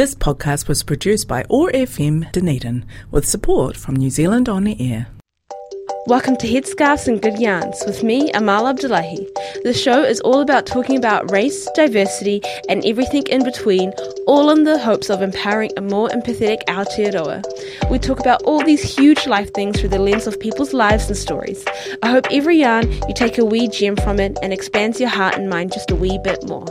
[0.00, 5.08] This podcast was produced by OAR FM Dunedin with support from New Zealand On Air.
[6.06, 9.28] Welcome to Headscarves and Good Yarns with me, Amal Abdullahi.
[9.62, 12.40] The show is all about talking about race, diversity,
[12.70, 13.92] and everything in between,
[14.26, 17.90] all in the hopes of empowering a more empathetic Aotearoa.
[17.90, 21.16] We talk about all these huge life things through the lens of people's lives and
[21.16, 21.62] stories.
[22.02, 25.34] I hope every yarn you take a wee gem from it and expands your heart
[25.34, 26.64] and mind just a wee bit more.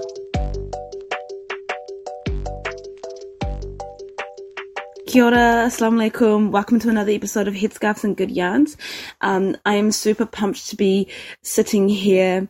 [5.10, 6.52] Kia ora, assalamu alaikum.
[6.52, 8.78] Welcome to another episode of Headscarves and Good Yarns.
[9.22, 11.08] Um, I am super pumped to be
[11.42, 12.48] sitting here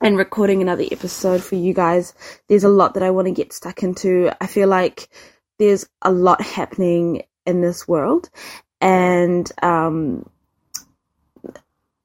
[0.00, 2.14] and recording another episode for you guys.
[2.46, 4.30] There's a lot that I want to get stuck into.
[4.40, 5.08] I feel like
[5.58, 8.30] there's a lot happening in this world,
[8.80, 10.30] and um,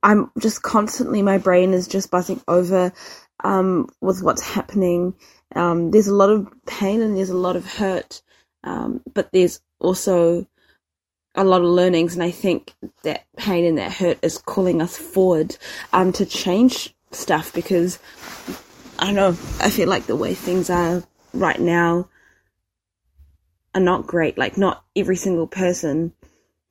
[0.01, 2.93] I'm just constantly, my brain is just buzzing over
[3.43, 5.13] um, with what's happening.
[5.55, 8.23] Um, there's a lot of pain and there's a lot of hurt.
[8.63, 10.47] Um, but there's also
[11.35, 14.97] a lot of learnings, and I think that pain and that hurt is calling us
[14.97, 15.55] forward
[15.93, 17.99] um, to change stuff because
[18.99, 19.29] I don't know,
[19.59, 22.09] I feel like the way things are right now
[23.75, 24.37] are not great.
[24.37, 26.13] Like, not every single person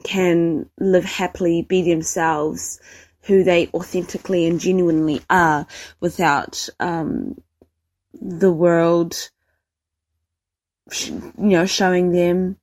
[0.03, 2.81] can live happily, be themselves,
[3.23, 5.67] who they authentically and genuinely are
[6.01, 7.41] without um,
[8.21, 9.31] the world,
[11.01, 12.57] you know, showing them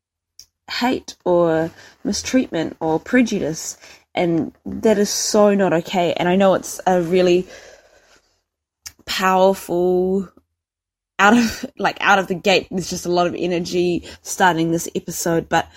[0.69, 1.71] hate or
[2.03, 3.77] mistreatment or prejudice
[4.15, 6.13] and that is so not okay.
[6.13, 7.47] And i know it's a really
[9.05, 10.29] powerful
[11.19, 14.87] out of like out of the gate there's just a lot of energy starting this
[14.95, 15.67] episode but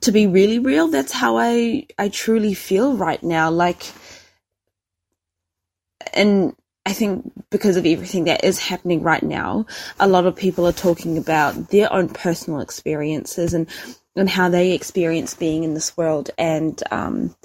[0.00, 3.50] to be really real that's how i i truly feel right now.
[3.50, 3.82] Like
[6.14, 6.54] and
[6.88, 9.66] I think because of everything that is happening right now,
[10.00, 13.68] a lot of people are talking about their own personal experiences and
[14.16, 17.36] and how they experience being in this world, and um,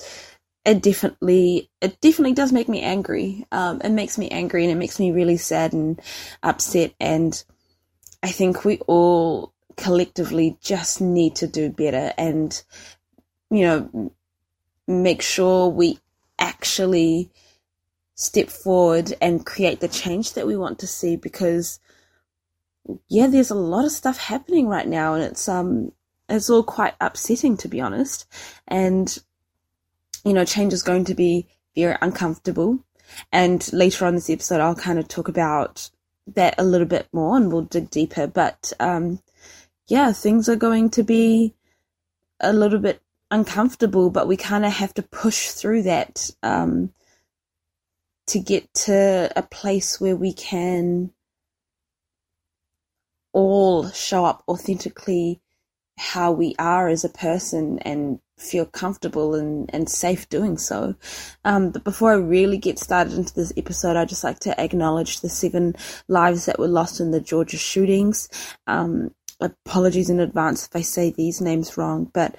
[0.63, 3.45] it definitely it definitely does make me angry.
[3.51, 5.99] Um, it makes me angry, and it makes me really sad and
[6.41, 6.93] upset.
[7.01, 7.43] And
[8.23, 12.63] I think we all collectively just need to do better, and
[13.51, 14.13] you know,
[14.87, 15.99] make sure we
[16.39, 17.29] actually
[18.15, 21.79] step forward and create the change that we want to see because
[23.09, 25.91] yeah there's a lot of stuff happening right now and it's um
[26.29, 28.25] it's all quite upsetting to be honest.
[28.67, 29.17] And
[30.23, 32.79] you know change is going to be very uncomfortable.
[33.31, 35.89] And later on this episode I'll kind of talk about
[36.27, 38.27] that a little bit more and we'll dig deeper.
[38.27, 39.19] But um
[39.87, 41.53] yeah things are going to be
[42.39, 43.01] a little bit
[43.31, 46.93] uncomfortable but we kind of have to push through that um
[48.27, 51.11] to get to a place where we can
[53.33, 55.41] all show up authentically
[55.97, 60.95] how we are as a person and feel comfortable and, and safe doing so.
[61.45, 65.19] Um, but before I really get started into this episode, I'd just like to acknowledge
[65.19, 65.75] the seven
[66.07, 68.29] lives that were lost in the Georgia shootings.
[68.67, 72.35] Um, apologies in advance if I say these names wrong, but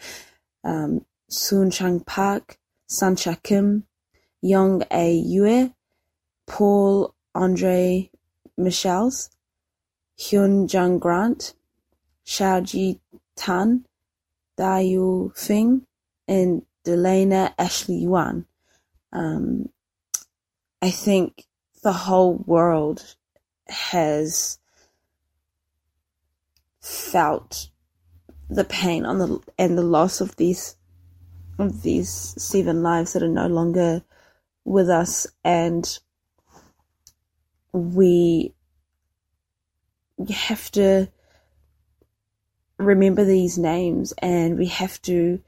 [0.64, 2.58] um, Soon Chung Park,
[2.90, 3.86] Suncha Kim,
[4.44, 5.10] Young A.
[5.10, 5.72] Yue,
[6.46, 8.10] Paul Andre
[8.58, 9.30] Michels,
[10.18, 11.54] Hyun Jung Grant,
[12.26, 13.00] Xiaojie
[13.36, 13.86] Tan,
[14.58, 15.86] Daoyou Feng,
[16.28, 18.44] and Delaina Ashley Yaun.
[19.14, 19.70] Um,
[20.82, 21.46] I think
[21.82, 23.16] the whole world
[23.68, 24.58] has
[26.82, 27.70] felt
[28.50, 30.76] the pain on the and the loss of these
[31.58, 34.02] of these seven lives that are no longer
[34.64, 35.98] with us and
[37.72, 38.54] we
[40.30, 41.08] have to
[42.78, 45.40] remember these names and we have to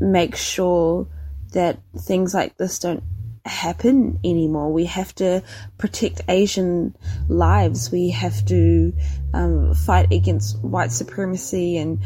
[0.00, 1.08] make sure
[1.52, 3.02] that things like this don't
[3.44, 4.72] happen anymore.
[4.72, 5.42] We have to
[5.78, 6.96] protect Asian
[7.28, 7.90] lives.
[7.90, 8.92] We have to
[9.34, 12.00] um, fight against white supremacy and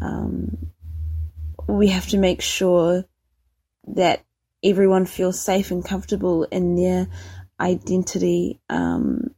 [0.00, 0.70] um,
[1.66, 3.04] we have to make sure
[3.88, 4.23] that
[4.64, 7.06] everyone feels safe and comfortable in their
[7.60, 8.60] identity.
[8.70, 9.34] Um,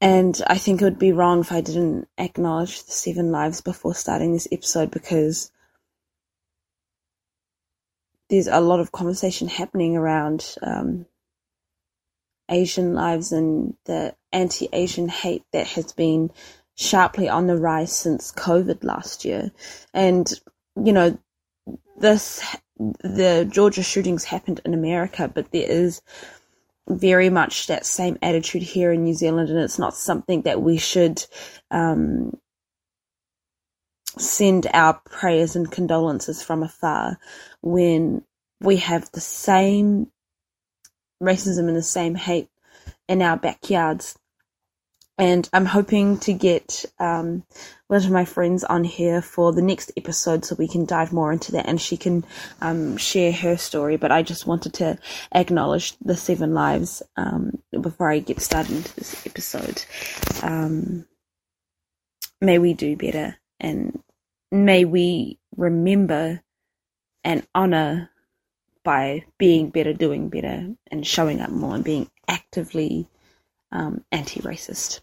[0.00, 3.94] and I think it would be wrong if I didn't acknowledge the seven lives before
[3.94, 5.50] starting this episode because
[8.28, 11.06] there's a lot of conversation happening around um,
[12.50, 16.30] Asian lives and the anti Asian hate that has been
[16.76, 19.50] sharply on the rise since COVID last year.
[19.92, 20.30] And,
[20.76, 21.18] you know,
[22.00, 22.44] this
[23.02, 26.00] the Georgia shootings happened in America, but there is
[26.88, 30.78] very much that same attitude here in New Zealand, and it's not something that we
[30.78, 31.24] should
[31.70, 32.38] um,
[34.16, 37.18] send our prayers and condolences from afar
[37.60, 38.24] when
[38.60, 40.10] we have the same
[41.22, 42.48] racism and the same hate
[43.08, 44.18] in our backyards.
[45.18, 47.42] And I'm hoping to get um,
[47.88, 51.32] one of my friends on here for the next episode so we can dive more
[51.32, 52.24] into that and she can
[52.60, 53.96] um, share her story.
[53.96, 54.96] But I just wanted to
[55.32, 59.84] acknowledge the seven lives um, before I get started into this episode.
[60.42, 61.04] Um,
[62.40, 64.00] may we do better and
[64.52, 66.40] may we remember
[67.24, 68.10] and honor
[68.84, 73.08] by being better, doing better, and showing up more and being actively
[73.72, 75.00] um, anti racist.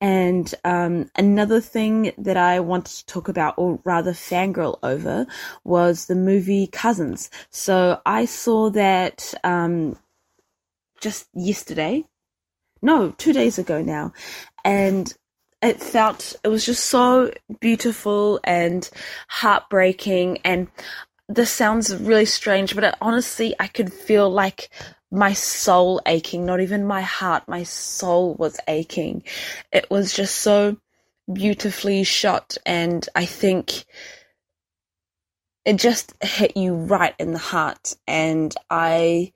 [0.00, 5.26] And um, another thing that I wanted to talk about, or rather fangirl over,
[5.64, 7.30] was the movie Cousins.
[7.50, 9.98] So I saw that um,
[11.00, 12.04] just yesterday.
[12.82, 14.12] No, two days ago now.
[14.64, 15.12] And
[15.62, 18.88] it felt, it was just so beautiful and
[19.28, 20.38] heartbreaking.
[20.44, 20.68] And
[21.28, 24.70] this sounds really strange, but it, honestly, I could feel like
[25.10, 29.22] my soul aching, not even my heart, my soul was aching.
[29.72, 30.78] It was just so
[31.32, 33.84] beautifully shot, and I think
[35.64, 37.94] it just hit you right in the heart.
[38.06, 39.32] And I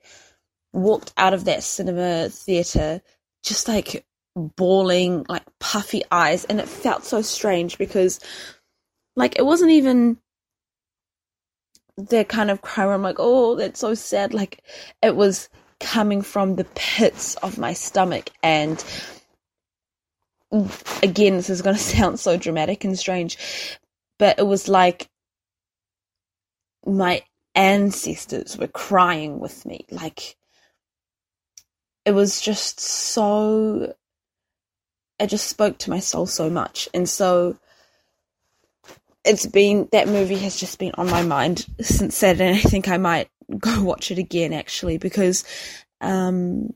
[0.73, 3.01] walked out of that cinema theater
[3.43, 8.19] just like bawling, like puffy eyes, and it felt so strange because,
[9.15, 10.17] like, it wasn't even
[11.97, 14.33] that kind of cry where I'm like, oh, that's so sad.
[14.33, 14.63] Like,
[15.01, 15.49] it was
[15.81, 18.29] coming from the pits of my stomach.
[18.41, 18.83] And
[21.03, 23.37] again, this is going to sound so dramatic and strange,
[24.17, 25.09] but it was like
[26.85, 27.23] my
[27.55, 29.85] ancestors were crying with me.
[29.91, 30.35] Like,
[32.05, 33.93] it was just so.
[35.19, 36.89] It just spoke to my soul so much.
[36.95, 37.57] And so
[39.23, 42.47] it's been that movie has just been on my mind since Saturday.
[42.47, 45.43] And I think I might go watch it again actually because
[46.01, 46.73] um,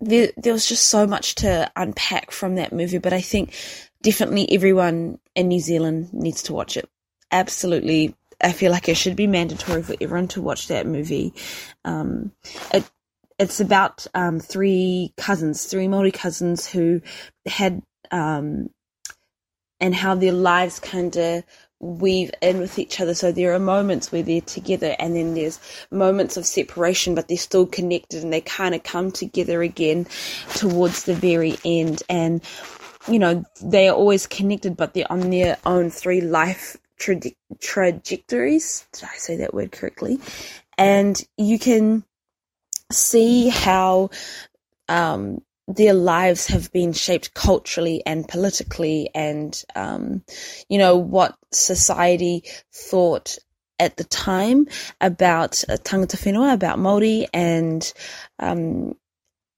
[0.00, 2.98] there there was just so much to unpack from that movie.
[2.98, 3.54] But I think
[4.02, 6.88] definitely everyone in New Zealand needs to watch it.
[7.30, 11.32] Absolutely, I feel like it should be mandatory for everyone to watch that movie.
[11.84, 12.32] Um,
[12.72, 12.88] it
[13.38, 17.00] it's about um, three cousins, three Maori cousins who
[17.46, 18.68] had um,
[19.80, 21.44] and how their lives kind of
[21.80, 23.14] weave in with each other.
[23.14, 25.60] So there are moments where they're together and then there's
[25.90, 30.06] moments of separation, but they're still connected and they kind of come together again
[30.54, 32.02] towards the very end.
[32.08, 32.42] And,
[33.08, 37.20] you know, they are always connected, but they're on their own three life tra-
[37.60, 38.86] trajectories.
[38.92, 40.20] Did I say that word correctly?
[40.78, 42.04] And you can
[42.90, 44.10] see how,
[44.88, 50.22] um, their lives have been shaped culturally and politically and um,
[50.68, 53.38] you know what society thought
[53.78, 54.66] at the time
[55.00, 57.92] about uh, tangata whenua, about Māori and
[58.38, 58.94] um,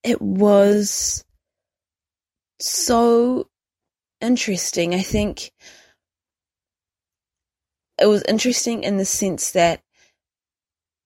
[0.03, 1.25] it was
[2.61, 3.49] so
[4.20, 4.94] interesting.
[4.94, 5.53] I think
[8.00, 9.81] it was interesting in the sense that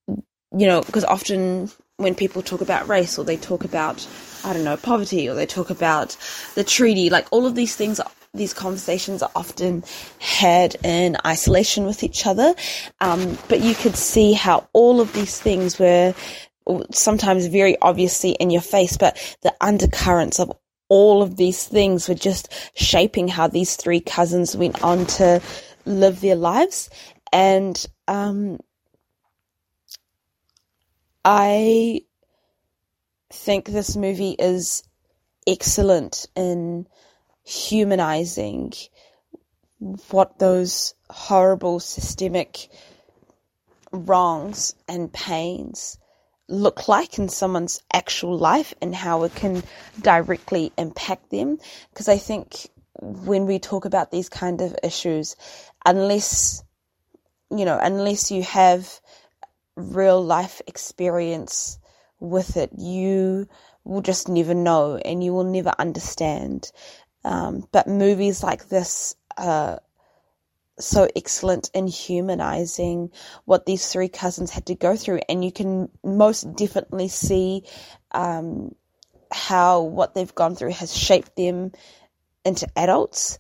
[0.09, 4.07] you know because often when people talk about race or they talk about
[4.45, 6.17] I don't know, poverty or they talk about
[6.55, 7.11] the treaty.
[7.11, 8.01] Like all of these things,
[8.35, 9.85] these conversations are often
[10.19, 12.55] had in isolation with each other.
[13.01, 16.15] Um, but you could see how all of these things were
[16.93, 20.53] sometimes very obviously in your face, but the undercurrents of
[20.89, 25.41] all of these things were just shaping how these three cousins went on to
[25.87, 26.91] live their lives.
[27.33, 28.59] And, um,
[31.25, 32.03] I
[33.33, 34.83] think this movie is
[35.47, 36.87] excellent in
[37.45, 38.73] humanizing
[40.11, 42.69] what those horrible systemic
[43.93, 45.99] wrongs and pains
[46.49, 49.63] look like in someone's actual life and how it can
[50.01, 51.59] directly impact them.
[51.91, 52.69] Because I think
[53.01, 55.37] when we talk about these kind of issues,
[55.87, 56.63] unless,
[57.51, 59.01] you know, unless you have
[59.77, 61.79] real life experience
[62.21, 63.49] with it, you
[63.85, 66.71] will just never know and you will never understand.
[67.25, 69.81] Um, but movies like this are
[70.79, 73.11] so excellent in humanizing
[73.45, 77.65] what these three cousins had to go through, and you can most definitely see
[78.13, 78.75] um,
[79.31, 81.73] how what they've gone through has shaped them
[82.45, 83.39] into adults.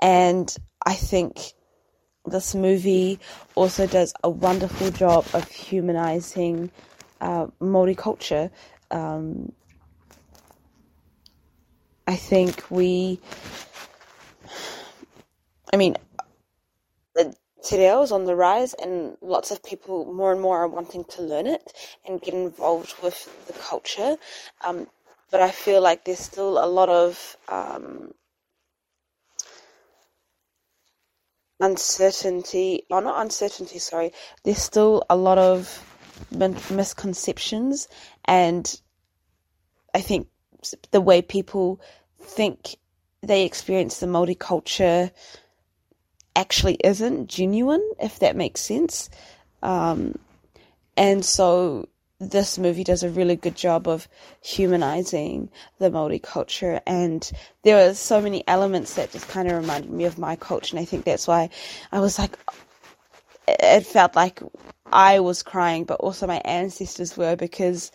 [0.00, 0.54] And
[0.84, 1.52] I think
[2.24, 3.18] this movie
[3.54, 6.70] also does a wonderful job of humanizing
[7.20, 7.46] uh,
[7.96, 8.50] culture.
[8.90, 9.52] Um,
[12.06, 13.20] I think we,
[15.72, 15.96] I mean,
[17.66, 21.02] Te Reo is on the rise, and lots of people more and more are wanting
[21.04, 21.72] to learn it
[22.06, 23.18] and get involved with
[23.48, 24.16] the culture.
[24.62, 24.86] Um,
[25.32, 28.14] but I feel like there's still a lot of um,
[31.58, 32.84] uncertainty.
[32.88, 33.80] Oh, not uncertainty.
[33.80, 34.12] Sorry.
[34.44, 35.95] There's still a lot of
[36.30, 37.88] misconceptions,
[38.24, 38.80] and
[39.94, 40.28] I think
[40.90, 41.80] the way people
[42.20, 42.76] think
[43.22, 45.10] they experience the Māori culture
[46.34, 49.08] actually isn't genuine, if that makes sense.
[49.62, 50.18] Um,
[50.96, 54.08] and so this movie does a really good job of
[54.42, 57.30] humanizing the Maori culture, and
[57.62, 60.80] there are so many elements that just kind of reminded me of my culture, and
[60.80, 61.50] I think that's why
[61.92, 62.38] I was like,
[63.48, 64.42] it felt like
[64.92, 67.92] I was crying, but also my ancestors were because,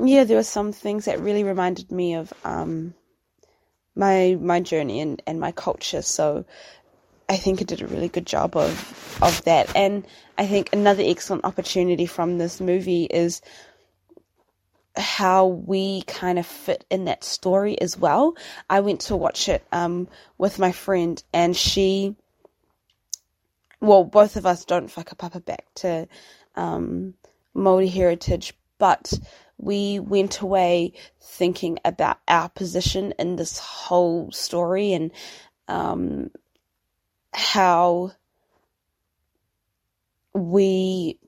[0.00, 2.94] yeah, there were some things that really reminded me of um,
[3.94, 6.02] my my journey and, and my culture.
[6.02, 6.44] So
[7.28, 9.74] I think it did a really good job of of that.
[9.76, 10.06] And
[10.38, 13.40] I think another excellent opportunity from this movie is
[14.96, 18.36] how we kind of fit in that story as well.
[18.70, 22.14] I went to watch it um, with my friend, and she,
[23.84, 26.08] well, both of us don't whakapapa back to
[26.56, 27.14] um,
[27.54, 29.12] Maori heritage, but
[29.58, 35.12] we went away thinking about our position in this whole story and
[35.68, 36.30] um,
[37.32, 38.12] how
[40.32, 41.18] we,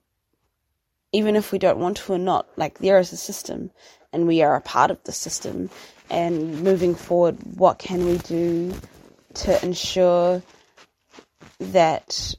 [1.13, 3.71] even if we don't want to or not, like there is a system
[4.13, 5.71] and we are a part of the system.
[6.09, 8.75] And moving forward, what can we do
[9.35, 10.43] to ensure
[11.59, 12.35] that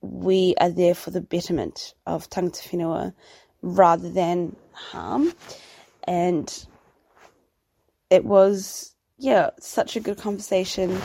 [0.00, 3.14] we are there for the betterment of tangata whenua
[3.62, 5.32] rather than harm?
[6.04, 6.66] And
[8.10, 11.00] it was, yeah, such a good conversation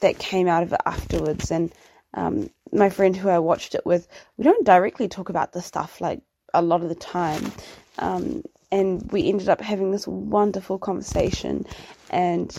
[0.00, 1.50] that came out of it afterwards.
[1.50, 1.72] And
[2.14, 6.00] um, my friend who I watched it with, we don't directly talk about this stuff
[6.00, 6.20] like
[6.54, 7.52] a lot of the time.
[7.98, 11.66] Um, and we ended up having this wonderful conversation.
[12.10, 12.56] And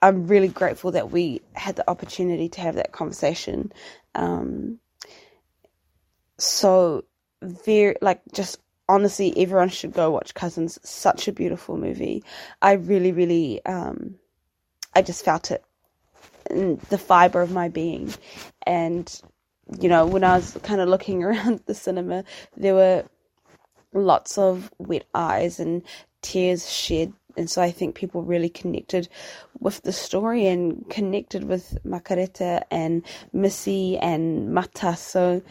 [0.00, 3.72] I'm really grateful that we had the opportunity to have that conversation.
[4.14, 4.78] Um,
[6.38, 7.04] so,
[7.42, 10.78] very, like, just honestly, everyone should go watch Cousins.
[10.82, 12.22] Such a beautiful movie.
[12.62, 14.14] I really, really, um,
[14.94, 15.64] I just felt it
[16.48, 18.12] the fiber of my being.
[18.66, 19.20] And,
[19.80, 22.24] you know, when I was kind of looking around the cinema,
[22.56, 23.04] there were
[23.92, 25.82] lots of wet eyes and
[26.22, 27.12] tears shed.
[27.38, 29.08] And so I think people really connected
[29.60, 33.02] with the story and connected with Makareta and
[33.32, 34.96] Missy and Mata.
[34.96, 35.42] So,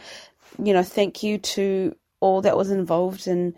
[0.62, 3.54] you know, thank you to all that was involved in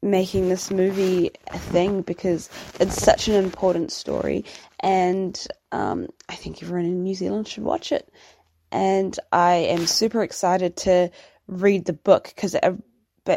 [0.00, 2.48] making this movie a thing because
[2.78, 4.44] it's such an important story
[4.80, 8.08] and um, I think everyone in New Zealand should watch it.
[8.70, 11.10] And I am super excited to
[11.46, 12.64] read the book because it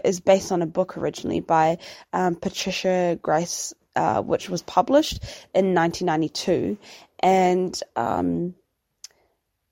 [0.04, 1.78] is based on a book originally by
[2.14, 6.78] um, Patricia Grace, uh, which was published in 1992.
[7.20, 8.56] And um,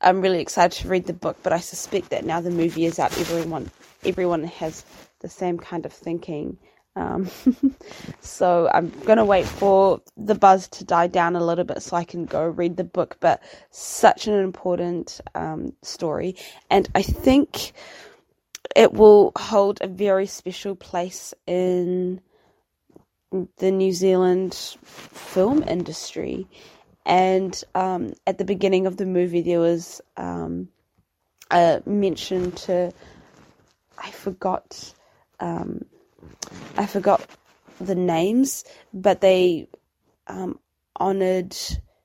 [0.01, 2.99] I'm really excited to read the book, but I suspect that now the movie is
[2.99, 3.71] out, everyone
[4.05, 4.85] everyone has
[5.19, 6.57] the same kind of thinking
[6.95, 7.29] um,
[8.19, 12.03] so I'm gonna wait for the buzz to die down a little bit so I
[12.03, 13.17] can go read the book.
[13.19, 16.35] But such an important um, story,
[16.69, 17.73] and I think
[18.75, 22.21] it will hold a very special place in
[23.57, 26.47] the New Zealand film industry.
[27.05, 30.69] And um, at the beginning of the movie, there was um,
[31.51, 32.91] a mention to
[33.97, 34.93] I forgot.
[35.39, 35.85] Um,
[36.77, 37.25] I forgot
[37.79, 39.67] the names, but they
[40.27, 40.59] um,
[40.95, 41.55] honored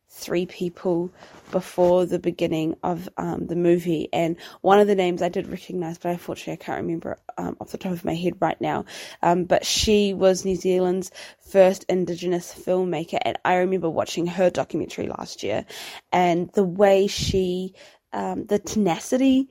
[0.09, 1.11] three people
[1.54, 5.99] before the beginning of um, the movie, and one of the names I did recognize,
[5.99, 8.84] but unfortunately I can't remember um, off the top of my head right now.
[9.23, 15.06] Um, but she was New Zealand's first Indigenous filmmaker, and I remember watching her documentary
[15.06, 15.64] last year,
[16.11, 17.75] and the way she,
[18.12, 19.49] um, the tenacity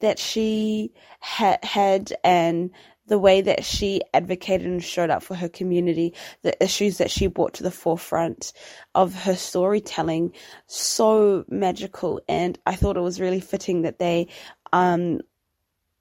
[0.00, 2.70] that she ha- had, and
[3.06, 7.26] the way that she advocated and showed up for her community, the issues that she
[7.26, 8.52] brought to the forefront
[8.94, 10.32] of her storytelling,
[10.66, 12.20] so magical.
[12.28, 14.28] And I thought it was really fitting that they,
[14.72, 15.20] um,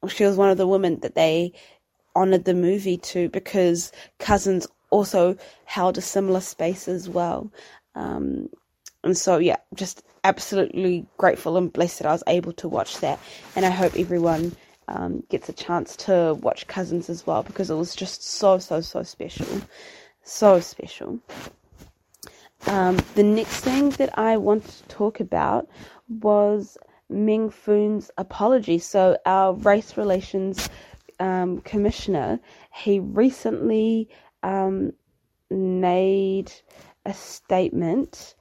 [0.08, 1.54] she was one of the women that they
[2.16, 5.36] honored the movie to because Cousins also
[5.66, 7.52] held a similar space as well.
[7.96, 8.50] Um,
[9.04, 13.20] and so, yeah, just absolutely grateful and blessed that I was able to watch that.
[13.56, 14.56] And I hope everyone
[14.88, 18.82] um, gets a chance to watch Cousins as well because it was just so, so,
[18.82, 19.62] so special.
[20.24, 21.20] So special.
[22.68, 25.70] Um, the next thing that I want to talk about
[26.10, 26.78] was
[27.10, 28.80] Meng Foon's apology.
[28.80, 30.68] So, our race relations
[31.20, 32.40] um, commissioner,
[32.74, 34.10] he recently
[34.42, 34.94] um,
[35.52, 36.52] made
[37.06, 38.36] a statement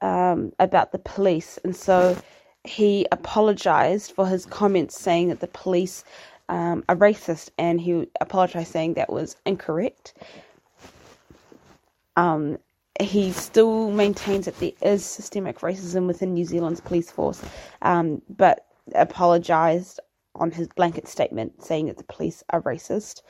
[0.00, 2.16] um, about the police, and so
[2.64, 6.04] he apologized for his comments saying that the police
[6.48, 10.14] um, are racist, and he apologized saying that was incorrect.
[12.16, 12.58] Um,
[13.00, 17.42] he still maintains that there is systemic racism within New Zealand's police force,
[17.80, 19.98] um, but apologized
[20.34, 23.22] on his blanket statement saying that the police are racist.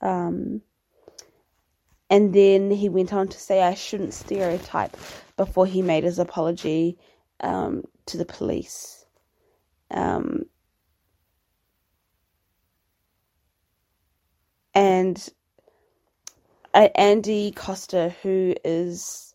[0.00, 0.60] Um,
[2.08, 4.96] and then he went on to say, I shouldn't stereotype
[5.36, 6.98] before he made his apology
[7.40, 9.06] um, to the police.
[9.90, 10.46] Um,
[14.74, 15.28] and
[16.74, 19.34] uh, Andy Coster, who is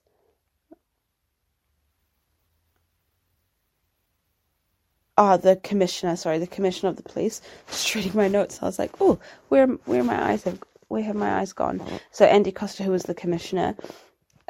[5.18, 7.42] oh, the commissioner, sorry, the commissioner of the police.
[7.68, 11.16] Just reading my notes, I was like, oh, where where my eyes have where have
[11.16, 11.82] my eyes gone?
[12.12, 13.76] So Andy Coster, who was the commissioner,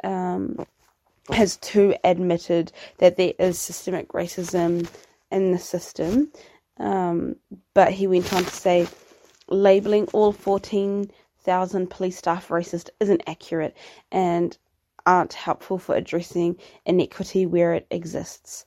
[0.04, 0.66] um,
[1.30, 4.88] has too admitted that there is systemic racism
[5.30, 6.32] in the system.
[6.78, 7.36] Um,
[7.74, 8.88] but he went on to say,
[9.48, 13.76] labeling all 14,000 police staff racist isn't accurate
[14.10, 14.56] and
[15.06, 18.64] aren't helpful for addressing inequity where it exists.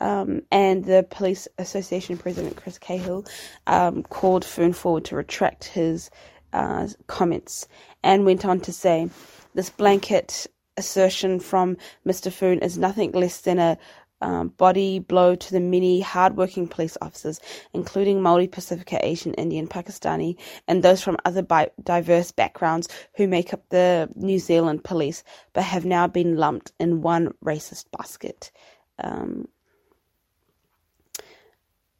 [0.00, 3.24] Um, and the Police Association President Chris Cahill
[3.66, 6.10] um, called Foon forward to retract his
[6.52, 7.66] uh, comments
[8.04, 9.10] and went on to say,
[9.54, 10.46] This blanket
[10.78, 12.32] assertion from Mr.
[12.32, 13.76] Foon is nothing less than a
[14.20, 17.40] um, body blow to the many hardworking police officers,
[17.72, 23.52] including Maori, Pasifika, Asian, Indian, Pakistani, and those from other bi- diverse backgrounds who make
[23.52, 28.50] up the New Zealand police, but have now been lumped in one racist basket.
[28.98, 29.48] Um,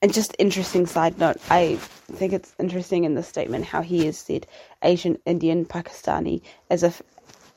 [0.00, 1.76] and just interesting side note, I
[2.12, 4.46] think it's interesting in the statement how he has said
[4.82, 7.02] Asian, Indian, Pakistani, as if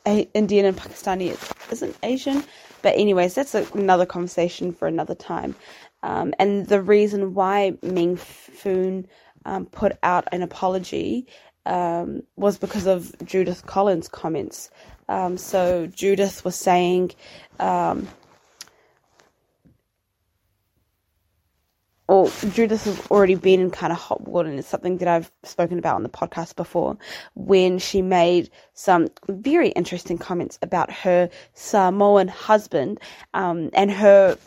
[0.05, 1.37] Indian and Pakistani
[1.71, 2.43] isn't Asian.
[2.81, 5.55] But anyways, that's another conversation for another time.
[6.03, 9.07] Um, and the reason why Meng Foon
[9.45, 11.27] um, put out an apology
[11.65, 14.71] um, was because of Judith Collins' comments.
[15.07, 17.11] Um, so Judith was saying
[22.11, 25.31] or Judith has already been in kind of hot water, and it's something that I've
[25.43, 26.97] spoken about on the podcast before,
[27.35, 32.99] when she made some very interesting comments about her Samoan husband,
[33.33, 34.37] um, and her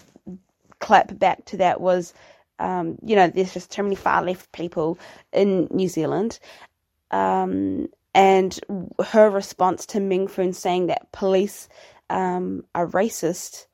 [0.81, 2.13] clap back to that was,
[2.59, 4.99] um, you know, there's just too many far left people
[5.33, 6.39] in New Zealand.
[7.13, 8.61] Um, and
[9.07, 11.71] her response to Meng Foon saying that police
[12.11, 13.65] um, are racist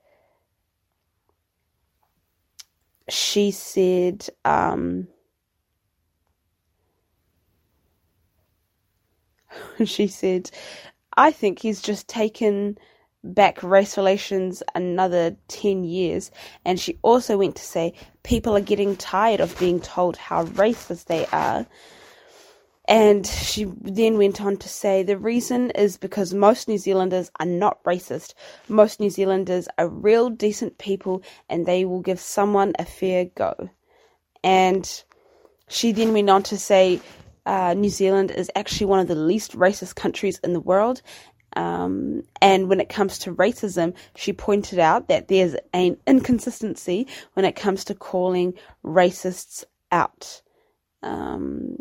[3.09, 5.09] she said, um,
[9.85, 10.51] she said,
[11.17, 12.79] I think he's just taken
[13.23, 16.31] back race relations another 10 years.
[16.65, 21.07] And she also went to say, people are getting tired of being told how racist
[21.07, 21.67] they are.
[22.91, 27.47] And she then went on to say the reason is because most New Zealanders are
[27.47, 28.35] not racist.
[28.69, 33.71] Most New Zealanders are real decent people and they will give someone a fair go.
[34.43, 35.05] And
[35.69, 37.01] she then went on to say
[37.47, 41.01] uh, New Zealand is actually one of the least racist countries in the world.
[41.55, 47.45] Um, and when it comes to racism, she pointed out that there's an inconsistency when
[47.45, 50.43] it comes to calling racists out.
[51.05, 51.77] Um,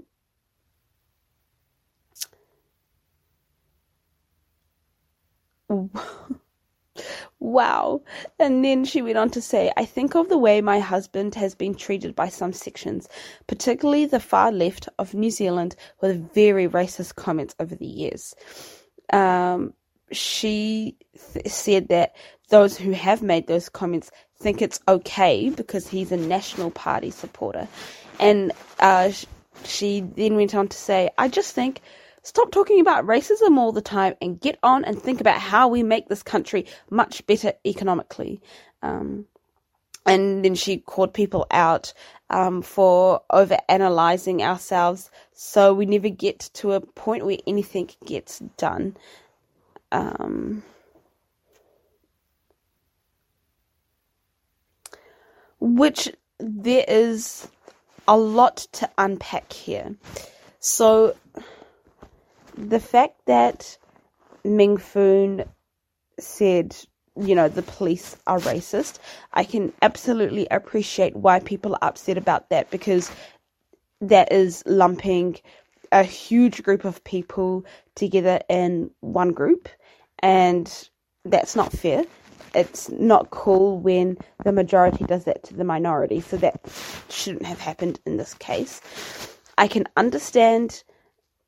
[7.39, 8.01] wow.
[8.39, 11.55] And then she went on to say, I think of the way my husband has
[11.55, 13.07] been treated by some sections,
[13.47, 18.35] particularly the far left of New Zealand, with very racist comments over the years.
[19.11, 19.73] Um,
[20.11, 20.97] she
[21.33, 22.15] th- said that
[22.49, 27.67] those who have made those comments think it's okay because he's a National Party supporter.
[28.19, 29.11] And uh,
[29.63, 31.81] she then went on to say, I just think
[32.21, 35.83] Stop talking about racism all the time and get on and think about how we
[35.83, 38.41] make this country much better economically.
[38.81, 39.25] Um,
[40.05, 41.93] and then she called people out
[42.29, 48.39] um, for over analyzing ourselves so we never get to a point where anything gets
[48.57, 48.97] done.
[49.91, 50.63] Um,
[55.59, 57.47] which there is
[58.07, 59.95] a lot to unpack here.
[60.59, 61.15] So,
[62.59, 63.77] the fact that
[64.43, 65.45] Meng Foon
[66.19, 66.75] said,
[67.15, 68.99] you know, the police are racist,
[69.33, 73.11] I can absolutely appreciate why people are upset about that because
[74.01, 75.37] that is lumping
[75.91, 79.69] a huge group of people together in one group,
[80.19, 80.89] and
[81.25, 82.03] that's not fair.
[82.53, 86.61] It's not cool when the majority does that to the minority, so that
[87.09, 88.81] shouldn't have happened in this case.
[89.57, 90.83] I can understand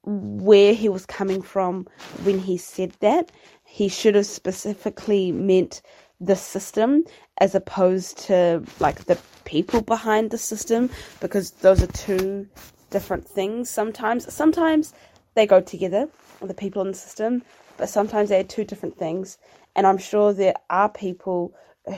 [0.04, 1.88] where he was coming from
[2.24, 3.32] when he said that.
[3.64, 5.82] He should have specifically meant
[6.20, 7.04] the system
[7.40, 12.48] as opposed to like the people behind the system because those are two
[12.90, 14.32] different things sometimes.
[14.32, 14.94] Sometimes
[15.36, 16.08] they go together,
[16.42, 17.42] the people in the system,
[17.78, 19.38] but sometimes they're two different things.
[19.76, 21.54] And I'm sure there are people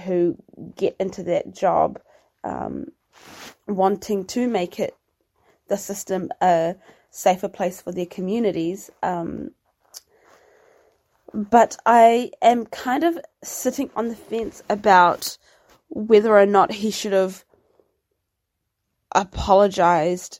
[0.05, 0.37] who
[0.77, 1.99] get into that job
[2.43, 2.87] um,
[3.67, 4.95] wanting to make it
[5.67, 6.75] the system a
[7.13, 8.89] safer place for their communities.
[9.03, 9.51] Um,
[11.31, 15.37] but I am kind of sitting on the fence about
[15.89, 17.45] whether or not he should have
[19.13, 20.39] apologized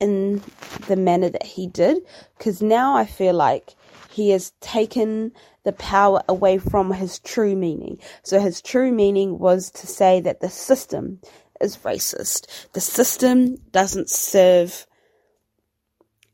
[0.00, 0.42] in
[0.88, 1.98] the manner that he did
[2.36, 3.76] because now I feel like
[4.10, 5.30] he has taken
[5.62, 7.98] the power away from his true meaning.
[8.24, 11.20] So his true meaning was to say that the system
[11.60, 12.72] is racist.
[12.72, 14.86] The system doesn't serve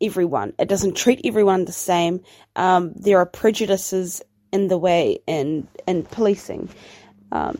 [0.01, 0.53] everyone.
[0.59, 2.23] It doesn't treat everyone the same.
[2.57, 6.69] Um, there are prejudices in the way in in policing.
[7.33, 7.59] Um,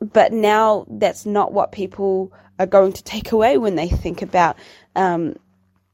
[0.00, 4.56] but now that's not what people are going to take away when they think about
[4.96, 5.36] um,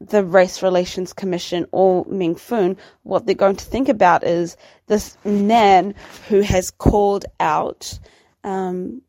[0.00, 2.76] the Race Relations Commission or Meng Foon.
[3.02, 5.94] What they're going to think about is this man
[6.28, 7.98] who has called out
[8.44, 9.02] um,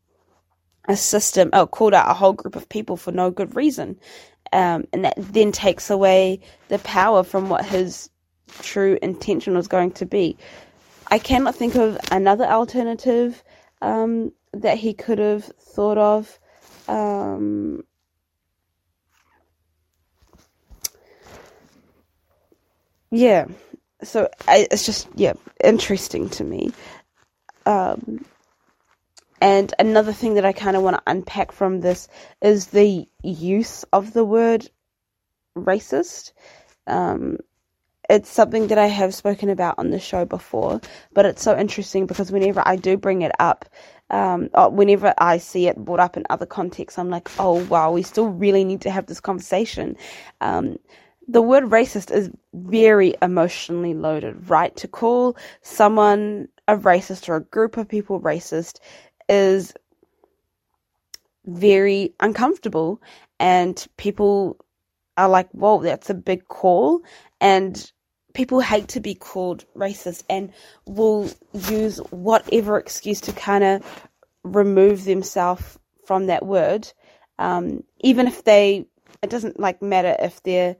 [0.88, 3.98] a system, oh, called out a whole group of people for no good reason.
[4.52, 8.10] Um, and that then takes away the power from what his
[8.60, 10.36] true intention was going to be.
[11.08, 13.42] I cannot think of another alternative
[13.82, 16.38] um, that he could have thought of.
[16.88, 17.84] Um,
[23.10, 23.46] yeah,
[24.02, 26.72] so I, it's just yeah interesting to me.
[27.64, 28.24] Um,
[29.40, 32.08] and another thing that I kind of want to unpack from this
[32.40, 34.68] is the use of the word
[35.56, 36.32] racist.
[36.86, 37.38] Um,
[38.08, 40.80] it's something that I have spoken about on the show before,
[41.12, 43.64] but it's so interesting because whenever I do bring it up,
[44.10, 47.90] um, uh, whenever I see it brought up in other contexts, I'm like, oh wow,
[47.90, 49.96] we still really need to have this conversation.
[50.40, 50.78] Um,
[51.28, 54.74] the word racist is very emotionally loaded, right?
[54.76, 58.78] To call someone a racist or a group of people racist
[59.28, 59.72] is
[61.44, 63.00] very uncomfortable
[63.38, 64.56] and people
[65.16, 67.00] are like, whoa, that's a big call.
[67.40, 67.90] And
[68.34, 70.52] people hate to be called racist and
[70.86, 74.08] will use whatever excuse to kind of
[74.44, 76.92] remove themselves from that word.
[77.38, 78.86] Um, even if they,
[79.22, 80.76] it doesn't like matter if they're,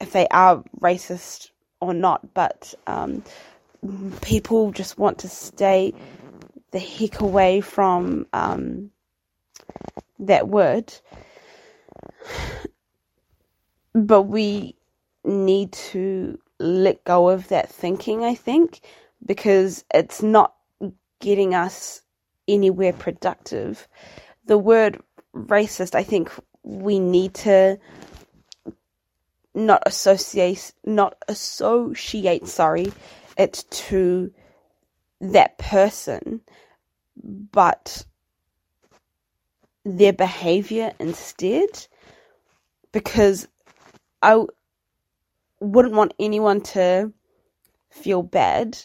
[0.00, 3.22] if they are racist or not, but um,
[4.20, 5.92] people just want to stay
[6.70, 8.90] the heck away from um,
[10.18, 10.92] that word.
[13.94, 14.76] But we
[15.24, 18.80] need to let go of that thinking, I think,
[19.24, 20.54] because it's not
[21.20, 22.02] getting us
[22.46, 23.88] anywhere productive.
[24.46, 25.00] The word
[25.34, 26.30] racist, I think
[26.62, 27.78] we need to
[29.54, 32.92] not associate not associate sorry
[33.36, 34.32] it to
[35.20, 36.40] that person,
[37.22, 38.04] but
[39.84, 41.86] their behavior instead,
[42.92, 43.46] because
[44.22, 44.44] I
[45.60, 47.12] wouldn't want anyone to
[47.90, 48.78] feel bad.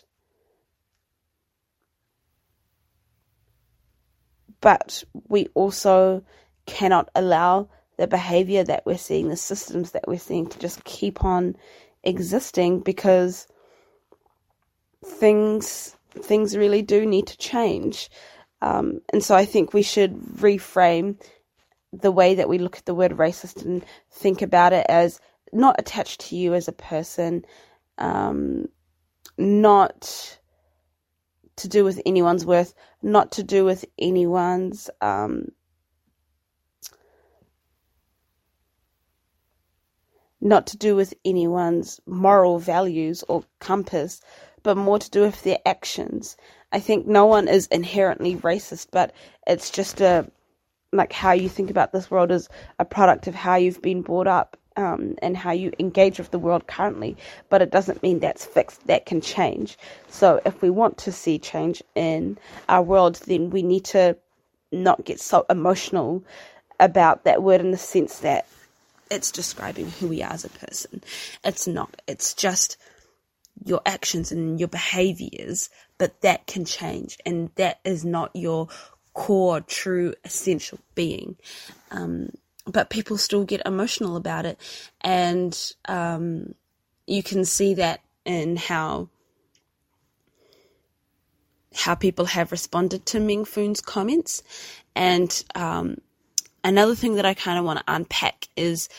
[4.62, 6.24] But we also
[6.65, 11.24] cannot allow the behavior that we're seeing, the systems that we're seeing to just keep
[11.24, 11.56] on
[12.04, 13.48] existing because
[15.04, 18.10] things things really do need to change.
[18.62, 21.21] Um, and so I think we should reframe
[21.93, 25.19] the way that we look at the word racist and think about it as
[25.54, 27.45] not attached to you as a person,
[27.97, 28.65] um,
[29.38, 30.39] not
[31.58, 35.47] to do with anyone's worth, not to do with anyone's um,
[40.41, 44.21] not to do with anyone's moral values or compass,
[44.65, 46.36] but more to do with their actions.
[46.71, 49.13] I think no one is inherently racist, but
[49.47, 50.30] it's just a
[50.91, 52.49] like how you think about this world is
[52.80, 56.39] a product of how you've been brought up um, and how you engage with the
[56.39, 57.15] world currently,
[57.49, 58.86] but it doesn't mean that's fixed.
[58.88, 59.78] That can change.
[60.10, 64.17] So if we want to see change in our world, then we need to
[64.71, 66.23] not get so emotional
[66.80, 68.47] about that word in the sense that
[69.12, 71.04] it's describing who we are as a person.
[71.43, 72.01] It's not.
[72.08, 72.78] It's just
[73.63, 78.68] your actions and your behaviors, but that can change, and that is not your
[79.13, 81.36] core, true, essential being.
[81.91, 82.30] Um,
[82.65, 84.60] but people still get emotional about it,
[85.02, 86.56] and um,
[87.08, 89.10] you can see that in how
[91.74, 94.44] how people have responded to Meng Foon's comments,
[94.96, 95.98] and um,
[96.63, 98.89] another thing that I kind of want to unpack is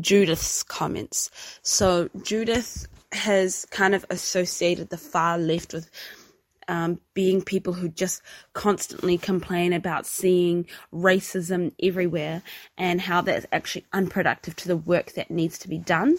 [0.00, 1.30] Judith's comments.
[1.62, 5.90] So Judith has kind of associated the far left with
[6.68, 12.42] um, being people who just constantly complain about seeing racism everywhere
[12.76, 16.16] and how that's actually unproductive to the work that needs to be done.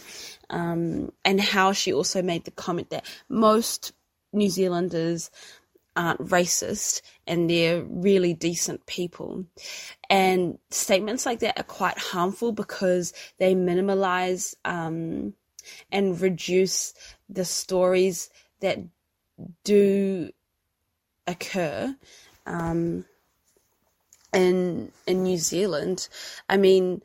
[0.50, 3.92] Um, and how she also made the comment that most
[4.34, 5.30] New Zealanders
[5.96, 9.46] aren't racist and they're really decent people.
[10.10, 15.34] And statements like that are quite harmful because they minimalize um,
[15.92, 16.94] and reduce
[17.30, 18.80] the stories that
[19.64, 20.32] do
[21.26, 21.96] occur
[22.46, 23.06] um,
[24.34, 26.08] in in New Zealand.
[26.50, 27.02] I mean,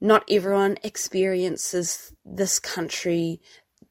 [0.00, 3.40] not everyone experiences this country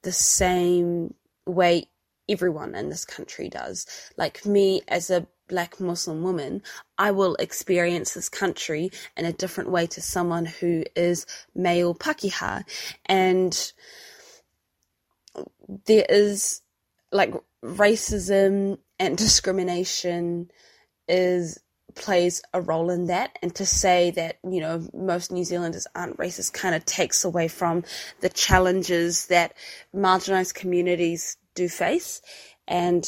[0.04, 1.14] the same
[1.46, 1.88] way
[2.30, 3.86] everyone in this country does.
[4.18, 6.62] Like me as a black Muslim woman,
[6.98, 11.26] I will experience this country in a different way to someone who is
[11.56, 12.64] male Pakeha.
[13.06, 13.74] And
[15.86, 16.62] there is
[17.12, 20.52] like racism and discrimination
[21.08, 21.60] is
[21.96, 26.18] plays a role in that and to say that you know most New Zealanders aren't
[26.18, 27.84] racist kind of takes away from
[28.22, 29.54] the challenges that
[29.94, 32.22] marginalized communities do face.
[32.68, 33.08] And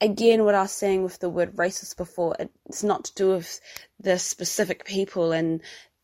[0.00, 3.60] again, what I was saying with the word racist before, it's not to do with
[4.00, 5.60] the specific people and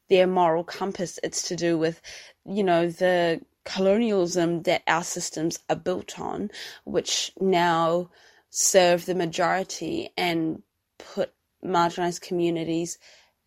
[0.09, 1.18] their moral compass.
[1.22, 2.00] It's to do with,
[2.44, 6.50] you know, the colonialism that our systems are built on,
[6.85, 8.11] which now
[8.50, 10.62] serve the majority and
[10.98, 11.33] put
[11.64, 12.98] marginalized communities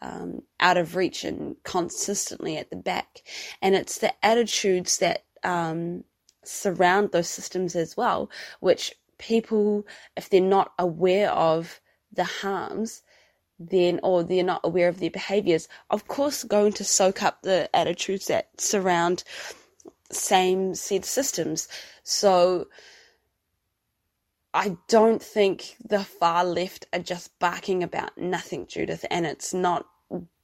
[0.02, 3.22] um, out of reach and consistently at the back.
[3.62, 6.04] And it's the attitudes that um,
[6.44, 8.30] surround those systems as well,
[8.60, 11.80] which people, if they're not aware of
[12.12, 13.04] the harms,
[13.60, 17.70] then or they're not aware of their behaviors, of course, going to soak up the
[17.76, 19.24] attitudes that surround
[20.12, 21.68] same said systems.
[22.04, 22.68] So
[24.54, 29.88] I don't think the far left are just barking about nothing, Judith, and it's not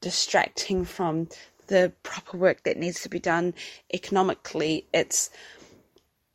[0.02, 1.30] distracting from
[1.68, 3.54] the proper work that needs to be done
[3.94, 4.86] economically.
[4.94, 5.30] It's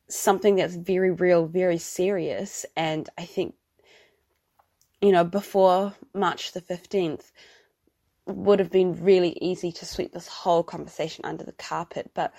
[0.08, 2.66] something that's very real, very serious.
[2.76, 3.54] And I think,
[5.00, 7.32] you know, before March the 15th,
[8.26, 12.10] would have been really easy to sweep this whole conversation under the carpet.
[12.14, 12.32] But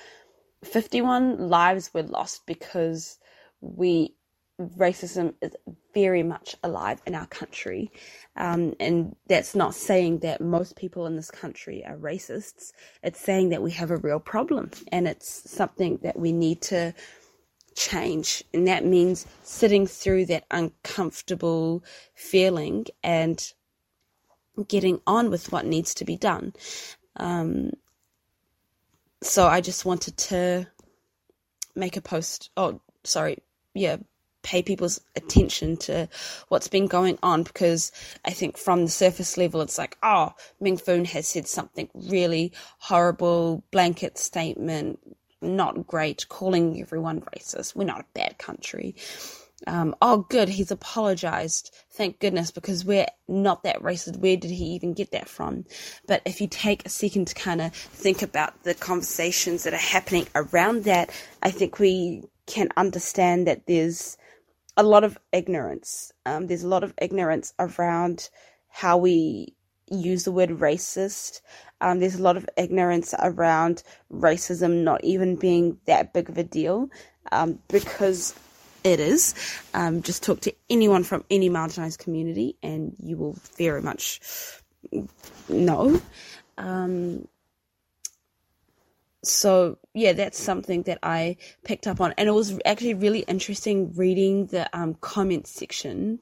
[0.63, 3.19] 51 lives were lost because
[3.61, 4.13] we
[4.59, 5.55] racism is
[5.93, 7.91] very much alive in our country.
[8.35, 12.71] Um, and that's not saying that most people in this country are racists.
[13.03, 16.93] It's saying that we have a real problem and it's something that we need to
[17.77, 18.43] change.
[18.53, 21.83] And that means sitting through that uncomfortable
[22.15, 23.53] feeling and
[24.67, 26.53] getting on with what needs to be done.
[27.15, 27.71] Um,
[29.21, 30.67] so I just wanted to
[31.75, 32.49] make a post.
[32.57, 33.37] Oh, sorry.
[33.75, 33.97] Yeah,
[34.41, 36.09] pay people's attention to
[36.47, 37.91] what's been going on because
[38.25, 42.51] I think from the surface level it's like, oh, Meng Foon has said something really
[42.79, 44.99] horrible, blanket statement,
[45.41, 47.75] not great, calling everyone racist.
[47.75, 48.95] We're not a bad country.
[49.65, 51.73] Um, oh, good, he's apologized.
[51.91, 54.17] Thank goodness, because we're not that racist.
[54.17, 55.65] Where did he even get that from?
[56.07, 59.77] But if you take a second to kind of think about the conversations that are
[59.77, 61.09] happening around that,
[61.41, 64.17] I think we can understand that there's
[64.77, 66.11] a lot of ignorance.
[66.25, 68.29] Um, there's a lot of ignorance around
[68.69, 69.55] how we
[69.89, 71.41] use the word racist.
[71.81, 76.43] Um, there's a lot of ignorance around racism not even being that big of a
[76.43, 76.89] deal
[77.31, 78.33] um, because
[78.83, 79.35] it is.
[79.73, 84.21] Um, just talk to anyone from any marginalized community and you will very much
[85.49, 86.01] know.
[86.57, 87.27] Um,
[89.23, 93.93] so yeah, that's something that I picked up on, and it was actually really interesting
[93.93, 96.19] reading the um, comment section,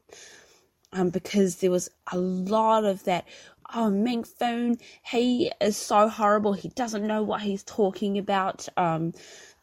[0.91, 3.25] um, because there was a lot of that
[3.75, 6.53] oh, Meng Foon, he is so horrible.
[6.53, 8.67] He doesn't know what he's talking about.
[8.77, 9.13] Um,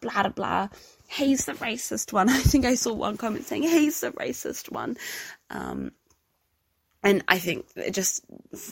[0.01, 0.68] blah, blah, blah.
[1.09, 2.29] He's the racist one.
[2.31, 4.96] I think I saw one comment saying he's the racist one.
[5.51, 5.92] Um,
[7.03, 8.25] and I think just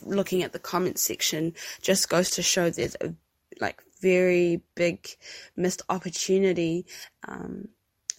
[0.03, 3.15] looking at the comment section just goes to show there's a
[3.61, 5.09] like very big
[5.57, 6.87] missed opportunity
[7.27, 7.69] um,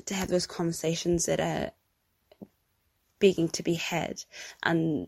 [0.06, 1.72] to have those conversations that are
[3.20, 4.24] begging to be had
[4.64, 5.08] and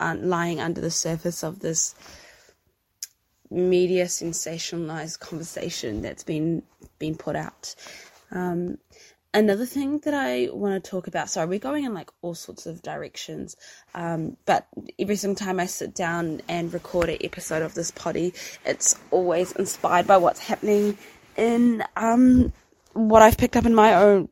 [0.00, 1.94] lying under the surface of this
[3.50, 6.62] media sensationalized conversation that's been
[6.98, 7.74] been put out.
[8.30, 8.78] Um,
[9.32, 11.28] another thing that I want to talk about.
[11.28, 13.56] Sorry, we're going in like all sorts of directions.
[13.94, 14.66] Um, but
[14.98, 18.32] every single time I sit down and record an episode of this potty,
[18.64, 20.96] it's always inspired by what's happening
[21.36, 22.52] in um,
[22.92, 24.28] what I've picked up in my own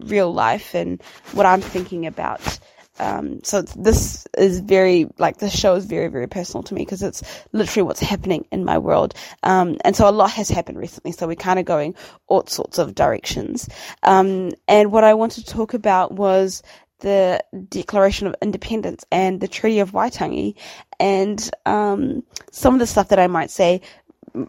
[0.00, 1.00] real life and
[1.32, 2.58] what I'm thinking about.
[3.00, 7.02] Um, so this is very like this show is very very personal to me because
[7.02, 9.14] it's literally what's happening in my world.
[9.42, 11.12] Um, and so a lot has happened recently.
[11.12, 11.94] So we're kind of going
[12.26, 13.68] all sorts of directions.
[14.02, 16.62] Um, and what I wanted to talk about was
[16.98, 20.54] the Declaration of Independence and the Treaty of Waitangi,
[20.98, 23.80] and um, some of the stuff that I might say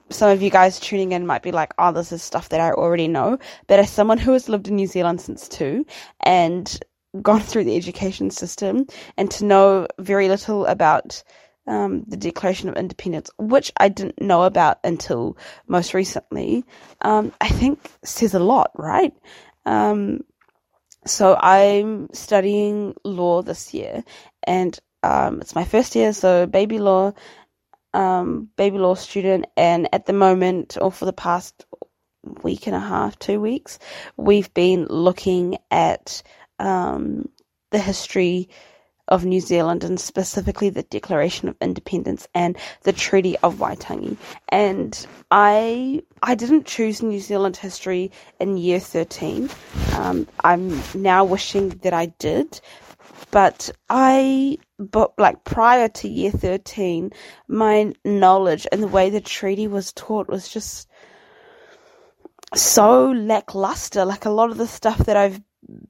[0.10, 2.72] some of you guys tuning in might be like, oh, this is stuff that I
[2.72, 3.40] already know.
[3.68, 5.86] But as someone who has lived in New Zealand since two
[6.20, 6.80] and
[7.22, 8.86] gone through the education system
[9.18, 11.24] and to know very little about
[11.68, 16.66] um, the Declaration of Independence, which I didn't know about until most recently,
[17.02, 19.14] um, I think says a lot, right?
[19.66, 20.22] Um,
[21.06, 24.04] so I'm studying law this year,
[24.44, 27.14] and um, it's my first year, so baby law,
[27.94, 31.66] um, baby law student, and at the moment, or for the past
[32.44, 33.80] week and a half, two weeks,
[34.18, 36.22] we've been looking at
[36.62, 37.28] um,
[37.72, 38.50] the history
[39.08, 44.16] of New Zealand and specifically the Declaration of Independence and the Treaty of Waitangi.
[44.50, 49.50] And I I didn't choose New Zealand history in year 13.
[49.96, 52.62] Um, I'm now wishing that I did.
[53.32, 57.12] But I, but like prior to year 13,
[57.48, 60.88] my knowledge and the way the treaty was taught was just
[62.54, 64.04] so lackluster.
[64.04, 65.40] Like a lot of the stuff that I've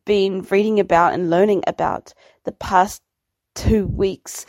[0.06, 3.02] been reading about and learning about the past
[3.56, 4.46] two weeks.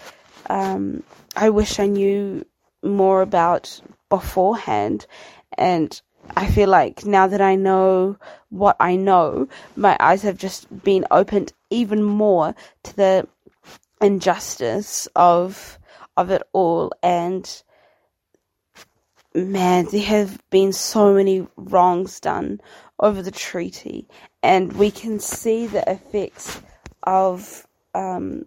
[0.48, 1.02] Um,
[1.36, 2.44] I wish I knew
[2.82, 5.06] more about beforehand,
[5.56, 6.00] and
[6.36, 8.16] I feel like now that I know
[8.50, 12.54] what I know, my eyes have just been opened even more
[12.84, 13.28] to the
[14.00, 15.78] injustice of
[16.16, 17.62] of it all and
[19.34, 22.60] man there have been so many wrongs done
[22.98, 24.08] over the treaty
[24.42, 26.60] and we can see the effects
[27.04, 28.44] of um,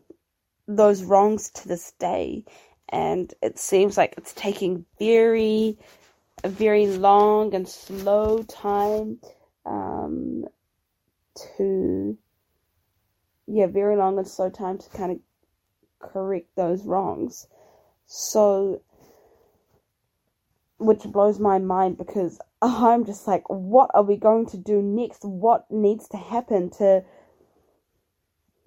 [0.68, 2.44] those wrongs to this day.
[2.90, 5.78] And it seems like it's taking very,
[6.44, 9.20] a very long and slow time
[9.66, 10.46] um,
[11.58, 12.18] to,
[13.48, 15.20] yeah, very long and slow time to kind of
[16.00, 17.48] correct those wrongs.
[18.06, 18.82] So,
[20.86, 25.24] which blows my mind because I'm just like, what are we going to do next?
[25.24, 27.04] What needs to happen to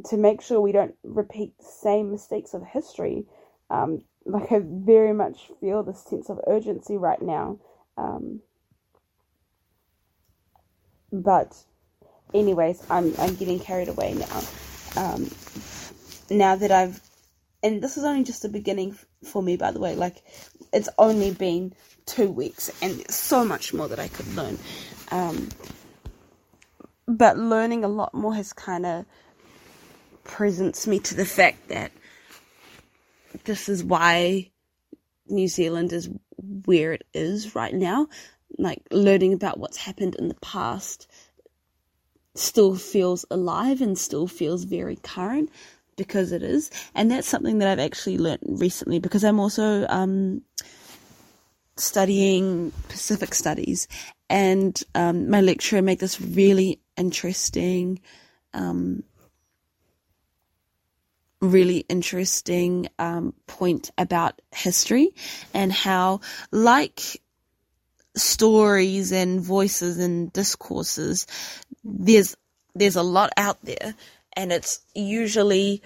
[0.05, 3.27] to make sure we don't repeat the same mistakes of history?
[3.71, 7.59] Um, like I very much feel the sense of urgency right now.
[7.97, 8.41] Um,
[11.11, 11.57] but,
[12.35, 14.43] anyways, I'm I'm getting carried away now.
[14.97, 15.31] Um,
[16.31, 17.01] now that I've,
[17.63, 19.95] and this is only just the beginning for me, by the way.
[19.95, 20.23] Like,
[20.73, 21.75] it's only been
[22.07, 24.59] two weeks, and there's so much more that I could learn.
[25.11, 25.49] Um,
[27.07, 29.07] but learning a lot more has kind of
[30.25, 31.91] presents me to the fact that
[33.45, 34.51] this is why
[35.27, 36.09] New Zealand is
[36.65, 38.09] where it is right now.
[38.59, 41.11] Like learning about what's happened in the past
[42.35, 45.51] still feels alive and still feels very current
[45.99, 46.71] because it is.
[46.95, 50.41] And that's something that I've actually learned recently because I'm also um,
[51.77, 53.87] studying Pacific Studies,
[54.31, 58.01] and um, my lecturer made this really interesting,
[58.55, 59.03] um,
[61.41, 65.11] really interesting um, point about history
[65.55, 66.21] and how,
[66.51, 67.23] like
[68.17, 71.27] stories and voices and discourses,
[71.85, 72.37] there's
[72.75, 73.95] there's a lot out there,
[74.39, 75.83] and it's usually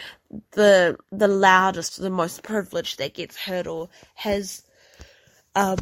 [0.50, 4.62] the the loudest, the most privileged that gets heard or has
[5.55, 5.76] uh,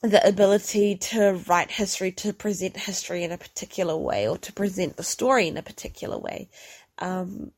[0.00, 4.96] the ability to write history, to present history in a particular way, or to present
[4.96, 6.48] the story in a particular way.
[7.00, 7.50] Um,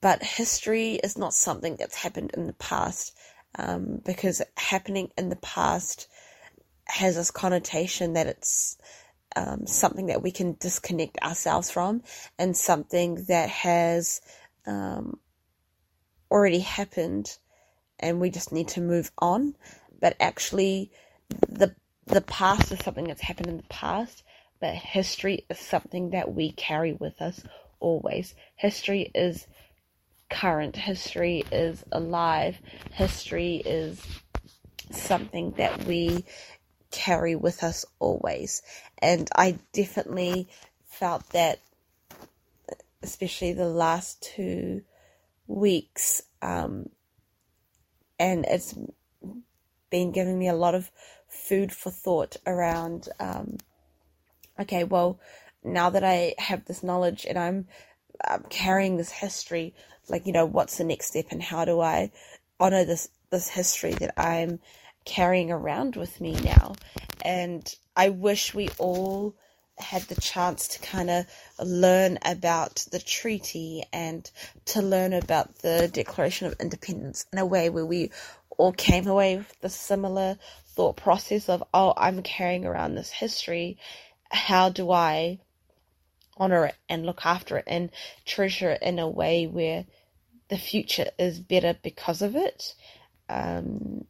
[0.00, 3.16] but history is not something that's happened in the past
[3.58, 6.06] um, because happening in the past
[6.84, 8.78] has this connotation that it's
[9.36, 12.02] um, something that we can disconnect ourselves from
[12.38, 14.20] and something that has
[14.66, 15.18] um,
[16.30, 17.36] already happened
[17.98, 19.54] and we just need to move on.
[20.00, 20.90] But actually,
[21.48, 21.74] the
[22.06, 24.22] the past is something that's happened in the past,
[24.60, 27.42] but history is something that we carry with us
[27.80, 28.34] always.
[28.56, 29.46] History is
[30.28, 32.58] current, history is alive,
[32.92, 34.04] history is
[34.90, 36.24] something that we
[36.90, 38.62] carry with us always.
[38.98, 40.48] And I definitely
[40.86, 41.60] felt that,
[43.02, 44.82] especially the last two
[45.46, 46.88] weeks, um,
[48.18, 48.74] and it's
[49.90, 50.90] been giving me a lot of
[51.28, 53.58] food for thought around, um,
[54.58, 55.18] okay, well,
[55.62, 57.66] now that I have this knowledge and I'm,
[58.26, 59.74] I'm carrying this history,
[60.08, 62.10] like, you know, what's the next step and how do I
[62.60, 64.60] honor this, this history that I'm
[65.04, 66.74] carrying around with me now.
[67.22, 69.34] And I wish we all
[69.78, 71.26] had the chance to kind of
[71.58, 74.30] learn about the treaty and
[74.66, 78.10] to learn about the Declaration of Independence in a way where we
[78.56, 80.38] all came away with the similar
[80.68, 83.78] thought process of, oh, I'm carrying around this history.
[84.30, 85.40] How do I
[86.36, 87.90] honor it and look after it and
[88.24, 89.86] treasure it in a way where
[90.48, 92.74] the future is better because of it?
[93.28, 94.04] Um,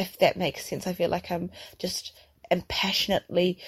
[0.00, 0.86] if that makes sense.
[0.86, 2.12] I feel like I'm just
[2.50, 3.58] impassionately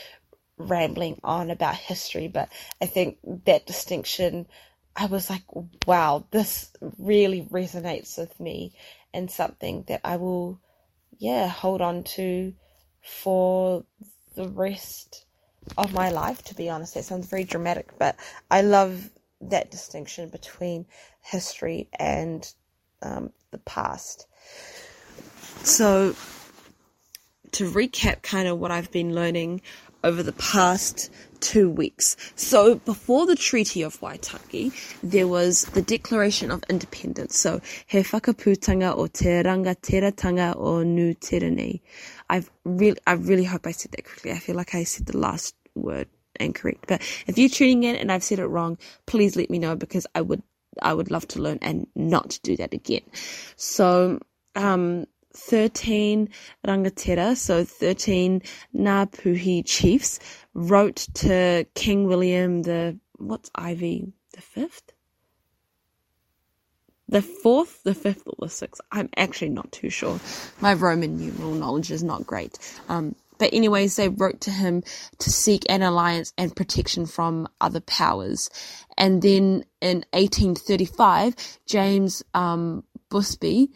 [0.57, 2.49] rambling on about history, but
[2.81, 4.47] I think that distinction,
[4.97, 5.43] I was like,
[5.87, 8.75] wow, this really resonates with me
[9.13, 10.61] and something that I will,
[11.19, 12.55] yeah, hold on to
[13.03, 13.85] for
[14.35, 15.27] the rest
[15.77, 16.95] of my life, to be honest.
[16.95, 18.17] That sounds very dramatic, but
[18.51, 19.11] I love
[19.43, 20.87] that distinction between
[21.21, 22.51] history and
[23.03, 24.27] um, the past.
[25.65, 26.17] So,
[27.53, 29.61] to recap kind of what I've been learning
[30.03, 32.17] over the past two weeks.
[32.35, 37.39] So, before the Treaty of Waitangi, there was the Declaration of Independence.
[37.39, 41.81] So, he whakaputanga o te rangatiratanga o Nu Terenei.
[42.29, 44.33] I've really, I really hope I said that correctly.
[44.33, 46.09] I feel like I said the last word
[46.41, 46.87] incorrect.
[46.89, 50.09] But if you're tuning in and I've said it wrong, please let me know because
[50.15, 50.43] I would,
[50.81, 53.03] I would love to learn and not do that again.
[53.57, 54.19] So,
[54.57, 56.29] um, 13
[56.67, 58.43] rangatira, so 13
[58.75, 60.19] Ngāpuhi chiefs,
[60.55, 64.93] wrote to King William the, what's Ivy, the fifth?
[67.09, 68.81] The fourth, the fifth, or the sixth.
[68.91, 70.19] I'm actually not too sure.
[70.61, 72.59] My Roman numeral knowledge is not great.
[72.89, 74.85] Um, but anyways, they wrote to him
[75.19, 78.49] to seek an alliance and protection from other powers.
[78.97, 81.35] And then in 1835,
[81.67, 83.71] James um, Busby,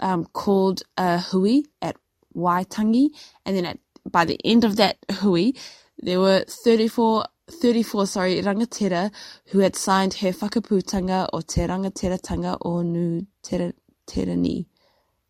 [0.00, 1.96] um, called a hui at
[2.34, 3.10] Waitangi,
[3.44, 3.78] and then at,
[4.10, 5.52] by the end of that hui,
[5.98, 9.12] there were 34, 34 sorry, rangatira
[9.46, 13.72] who had signed he whakaputanga o te rangatiratanga o nu tera,
[14.06, 14.66] terani,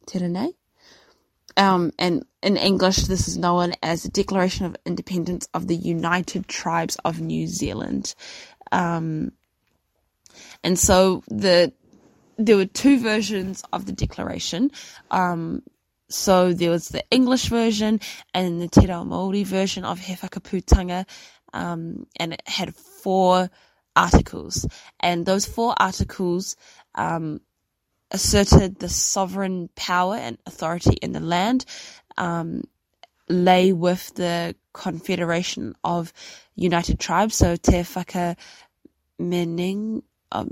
[0.07, 0.53] teranei.
[1.57, 6.49] Um, and in English, this is known as the Declaration of Independence of the United
[6.49, 8.15] Tribes of New Zealand.
[8.73, 9.33] Um,
[10.63, 11.73] and so the
[12.39, 14.71] there were two versions of the declaration.
[15.11, 15.63] Um,
[16.09, 18.01] so there was the English version
[18.33, 21.07] and the Te Reo Māori version of He Whakaputanga,
[21.53, 23.51] um, and it had four
[23.97, 24.67] articles.
[25.01, 26.57] And those four articles
[26.95, 27.41] um,
[28.11, 31.65] asserted the sovereign power and authority in the land
[32.17, 32.63] um,
[33.29, 36.13] lay with the Confederation of
[36.55, 38.37] United Tribes, so Te Whaka
[39.19, 40.45] Mening, uh,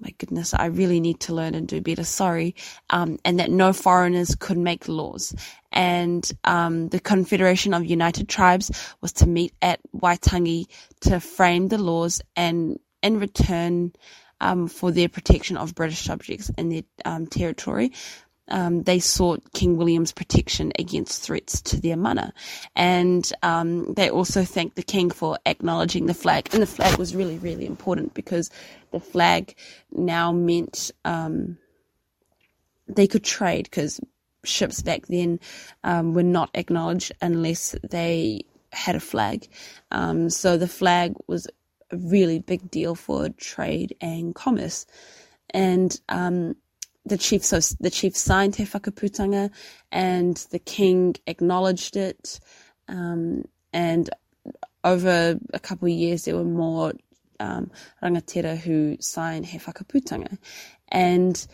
[0.00, 2.04] my goodness, I really need to learn and do better.
[2.04, 2.54] Sorry.
[2.90, 5.34] Um, and that no foreigners could make laws.
[5.72, 8.70] And, um, the Confederation of United Tribes
[9.00, 10.66] was to meet at Waitangi
[11.02, 13.92] to frame the laws and in return,
[14.40, 17.92] um, for their protection of British subjects in their, um, territory
[18.50, 22.32] um, they sought King William's protection against threats to their mana.
[22.76, 26.48] And um, they also thanked the king for acknowledging the flag.
[26.52, 28.50] And the flag was really, really important because
[28.92, 29.54] the flag
[29.92, 31.58] now meant um,
[32.88, 34.00] they could trade because
[34.44, 35.38] ships back then
[35.84, 38.42] um, were not acknowledged unless they
[38.72, 39.48] had a flag.
[39.90, 41.46] Um, so the flag was
[41.90, 44.86] a really big deal for trade and commerce.
[45.50, 46.56] And um,
[47.04, 49.50] the chief, so the chief signed Te Whakaputanga
[49.90, 52.40] and the king acknowledged it.
[52.88, 54.10] Um, and
[54.84, 56.92] over a couple of years, there were more
[57.38, 57.70] um,
[58.02, 60.38] rangatira who sign He Whakaputanga.
[60.88, 61.46] And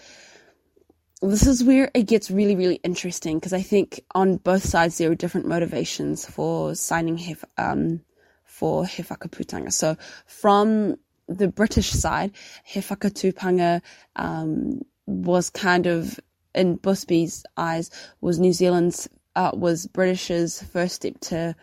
[1.23, 5.11] this is where it gets really, really interesting because I think on both sides there
[5.11, 8.01] are different motivations for signing He, um,
[8.45, 9.73] for He Whakaputanga.
[9.73, 10.97] So from
[11.29, 12.33] the British side,
[12.65, 13.81] He Whakatupanga
[14.17, 16.19] um, was kind of,
[16.55, 17.91] in Busby's eyes,
[18.21, 21.55] was New Zealand's, uh, was British's first step to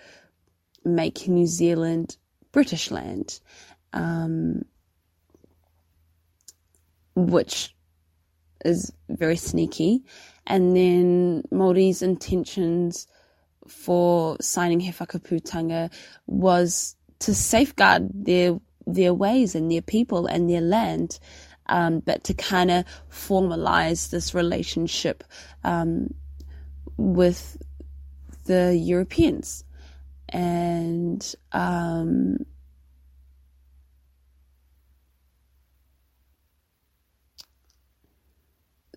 [0.86, 2.18] make New Zealand
[2.52, 3.40] British land,
[3.94, 4.64] um,
[7.16, 7.76] which
[8.64, 10.04] is very sneaky.
[10.46, 13.08] And then Māori's intentions
[13.68, 15.92] for signing He Whakaputanga
[16.28, 21.20] was to safeguard their their ways and their people and their land,
[21.68, 25.24] um, but to kind of formalize this relationship
[25.64, 26.14] um,
[26.98, 27.58] with
[28.46, 29.64] the Europeans.
[30.30, 32.38] And um,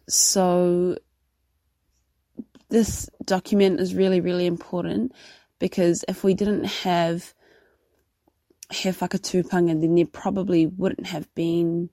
[0.09, 0.97] so
[2.69, 5.13] this document is really, really important
[5.59, 7.35] because if we didn't have
[8.71, 11.91] He Whakatupanga, then there probably wouldn't have been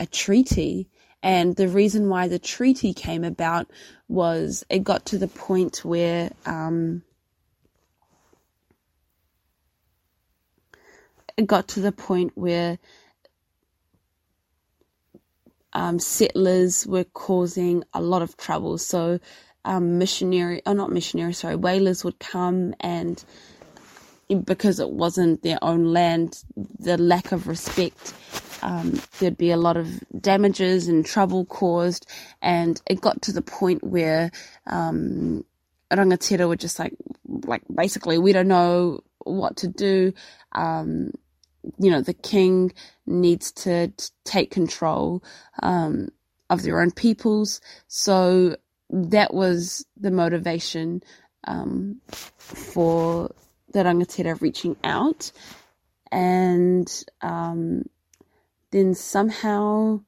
[0.00, 0.88] a treaty.
[1.22, 3.70] And the reason why the treaty came about
[4.08, 7.02] was it got to the point where um,
[11.36, 12.78] it got to the point where
[15.72, 18.78] um, settlers were causing a lot of trouble.
[18.78, 19.20] So
[19.64, 23.22] um, missionary, oh not missionary, sorry, whalers would come and
[24.44, 26.44] because it wasn't their own land,
[26.78, 28.14] the lack of respect,
[28.62, 29.88] um, there'd be a lot of
[30.20, 32.06] damages and trouble caused,
[32.42, 34.30] and it got to the point where
[34.66, 35.44] um,
[35.90, 36.94] rangatira were just like,
[37.26, 40.12] like basically, we don't know what to do.
[40.52, 41.12] Um,
[41.78, 42.72] you know, the king
[43.06, 43.92] needs to
[44.24, 45.22] take control
[45.62, 46.08] um,
[46.48, 47.60] of their own peoples.
[47.86, 48.56] So
[48.88, 51.02] that was the motivation
[51.46, 53.34] um, for
[53.72, 55.32] the rangatira reaching out.
[56.10, 56.90] And
[57.20, 57.84] um,
[58.70, 60.00] then somehow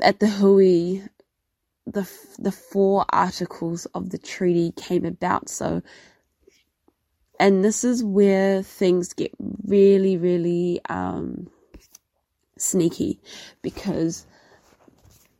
[0.00, 1.02] at the hui,
[1.86, 5.48] the the four articles of the treaty came about.
[5.48, 5.82] So
[7.38, 9.32] and this is where things get
[9.66, 11.50] really, really um,
[12.58, 13.20] sneaky
[13.62, 14.26] because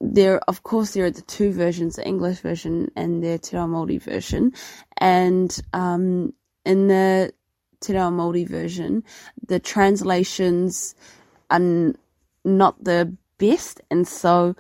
[0.01, 4.01] there, of course, there are the two versions, the English version and the Te Māori
[4.01, 4.53] version.
[4.99, 7.33] And um, in the
[7.81, 9.05] Te Reo Māori version,
[9.47, 10.95] the translations
[11.51, 11.93] are
[12.45, 13.81] not the best.
[13.91, 14.57] And so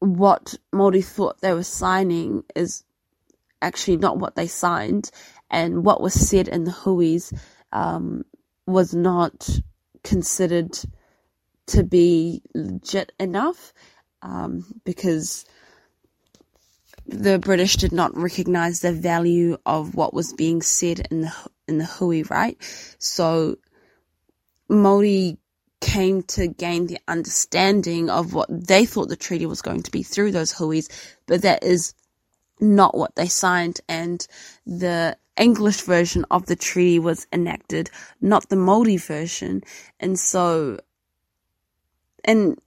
[0.00, 2.84] what Māori thought they were signing is
[3.60, 5.10] actually not what they signed,
[5.50, 7.32] and what was said in the huis
[7.72, 8.24] um,
[8.66, 9.48] was not
[10.04, 10.78] considered
[11.66, 13.72] to be legit enough
[14.22, 15.44] um, because
[17.08, 21.32] the British did not recognize the value of what was being said in the
[21.66, 22.56] in the hui, right?
[22.98, 23.56] So
[24.68, 25.38] Maori
[25.80, 30.02] came to gain the understanding of what they thought the treaty was going to be
[30.02, 30.88] through those huis,
[31.26, 31.94] but that is
[32.60, 34.26] not what they signed, and
[34.66, 37.90] the English version of the treaty was enacted,
[38.20, 39.62] not the Māori version.
[40.00, 40.78] And so,
[42.24, 42.58] and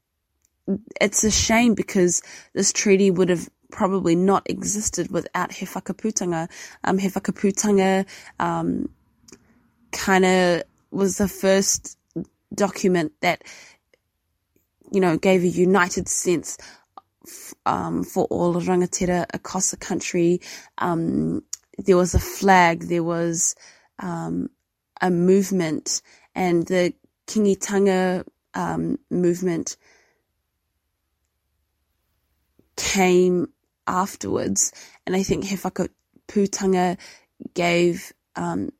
[1.00, 2.22] it's a shame because
[2.54, 6.50] this treaty would have probably not existed without He Whakaputanga.
[6.84, 7.00] Um,
[8.40, 8.90] um,
[9.92, 11.98] kind of was the first
[12.54, 13.44] document that,
[14.92, 16.58] you know, gave a united sense
[17.66, 20.42] um, for all rangatira across the country.
[20.78, 21.44] Um,
[21.78, 23.56] there was a flag, there was
[24.00, 24.50] um,
[25.02, 26.02] a movement,
[26.36, 26.94] and the
[27.28, 29.78] Kingitanga um, movement
[32.76, 33.48] came
[33.92, 34.72] afterwards.
[35.06, 36.98] And I think He Whakaputanga
[37.54, 38.72] gave um,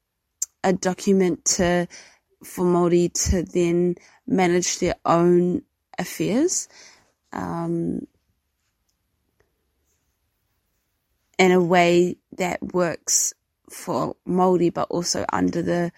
[0.64, 1.88] a document to
[2.44, 3.96] for Māori to then
[4.26, 5.62] manage their own
[6.00, 6.68] affairs.
[7.34, 8.08] Um,
[11.38, 13.34] in a way that works
[13.70, 15.92] for Māori, but also under the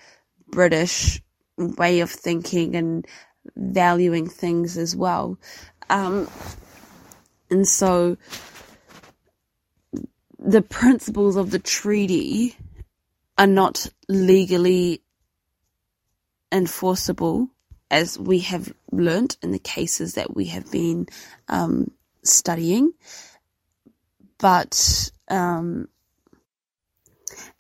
[0.48, 1.22] British
[1.58, 3.06] way of thinking and
[3.56, 5.38] valuing things as well.
[5.90, 6.30] Um,
[7.50, 8.18] and so
[10.44, 12.56] the principles of the treaty
[13.38, 15.02] are not legally
[16.52, 17.50] enforceable
[17.90, 21.08] as we have learnt in the cases that we have been
[21.48, 21.90] um,
[22.24, 22.92] studying.
[24.38, 25.88] But um,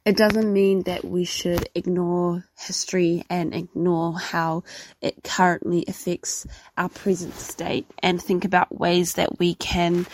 [0.06, 4.64] it doesn't mean that we should ignore history and ignore how
[5.02, 6.46] it currently affects
[6.78, 10.06] our present state and think about ways that we can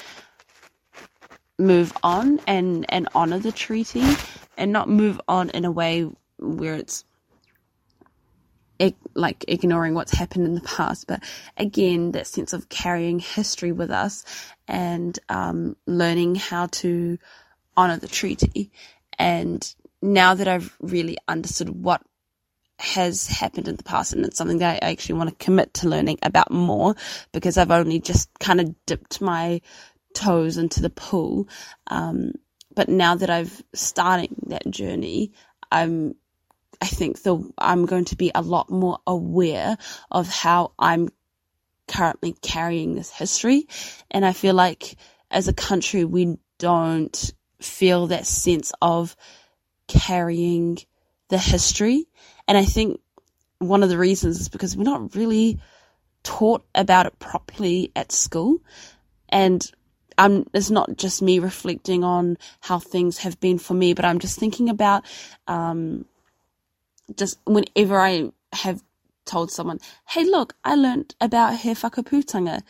[1.60, 4.04] move on and, and honor the treaty
[4.58, 7.04] and not move on in a way where it's
[9.14, 11.22] like ignoring what's happened in the past, but
[11.58, 14.26] again, that sense of carrying history with us
[14.68, 17.18] and um, learning how to
[17.76, 18.72] honor the treaty.
[19.18, 19.62] And
[20.02, 22.02] now that I've really understood what
[22.80, 25.90] has happened in the past, and it's something that I actually want to commit to
[25.90, 26.96] learning about more
[27.34, 29.60] because I've only just kind of dipped my
[30.14, 31.48] toes into the pool.
[31.88, 32.34] Um,
[32.76, 35.34] but now that I've starting that journey,
[35.72, 36.16] I'm
[36.82, 39.78] I think the I'm going to be a lot more aware
[40.10, 41.10] of how I'm
[41.88, 43.68] currently carrying this history.
[44.10, 44.96] And I feel like
[45.30, 49.16] as a country, we don't feel that sense of
[49.88, 50.78] carrying
[51.30, 52.06] the history.
[52.48, 53.02] And I think
[53.58, 55.60] one of the reasons is because we're not really
[56.24, 58.60] taught about it properly at school.
[59.28, 59.70] And
[60.20, 64.20] I'm, it's not just me reflecting on how things have been for me, but I'm
[64.20, 65.06] just thinking about,
[65.48, 66.06] um,
[67.16, 68.84] just whenever I have
[69.26, 72.62] told someone, hey, look, I learned about he whakaputanga,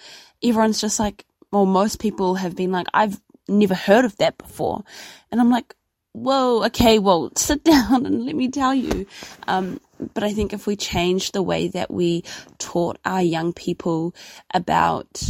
[0.43, 4.83] everyone's just like, well, most people have been like, I've never heard of that before.
[5.31, 5.75] And I'm like,
[6.11, 9.07] whoa, okay, well, sit down and let me tell you.
[9.47, 9.79] Um,
[10.13, 12.23] but I think if we change the way that we
[12.59, 14.13] taught our young people
[14.53, 15.23] about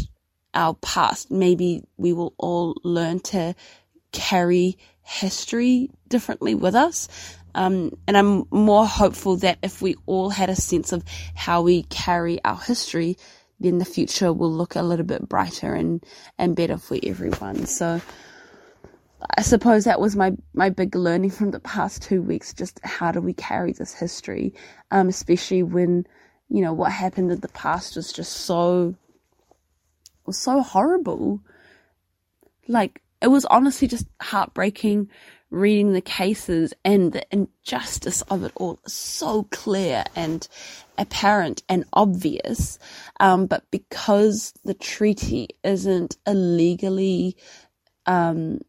[0.53, 3.55] our past, maybe we will all learn to
[4.11, 7.07] carry history differently with us.
[7.55, 11.03] Um, and I'm more hopeful that if we all had a sense of
[11.35, 13.17] how we carry our history,
[13.59, 16.03] then the future will look a little bit brighter and,
[16.37, 17.65] and better for everyone.
[17.65, 18.01] So
[19.37, 22.53] I suppose that was my, my big learning from the past two weeks.
[22.53, 24.53] Just how do we carry this history?
[24.91, 26.05] Um, especially when,
[26.49, 28.95] you know, what happened in the past was just so,
[30.29, 31.41] was so horrible.
[32.67, 35.09] Like, it was honestly just heartbreaking
[35.51, 40.47] reading the cases and the injustice of it all so clear and
[40.97, 42.77] apparent and obvious.
[43.19, 47.35] Um, but because the treaty isn't a legally,
[48.05, 48.59] um,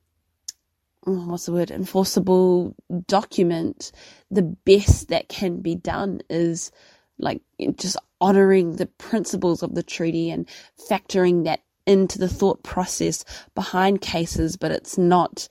[1.03, 2.75] what's the word, enforceable
[3.07, 3.93] document,
[4.31, 6.73] the best that can be done is
[7.19, 7.43] like
[7.77, 10.49] just honoring the principles of the treaty and
[10.91, 15.49] factoring that into the thought process behind cases, but it's not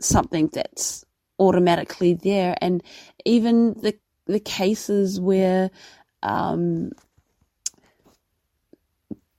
[0.00, 1.04] something that's
[1.38, 2.56] automatically there.
[2.60, 2.82] And
[3.24, 5.70] even the the cases where
[6.22, 6.92] um,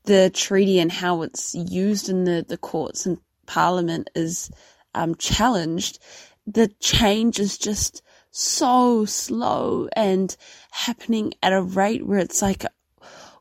[0.06, 4.50] the treaty and how it's used in the, the courts and parliament is
[4.96, 6.00] um, challenged,
[6.48, 8.02] the change is just
[8.32, 10.36] so slow and
[10.72, 12.66] happening at a rate where it's like,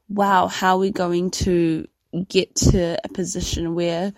[0.08, 1.86] wow, how are we going to
[2.28, 4.12] get to a position where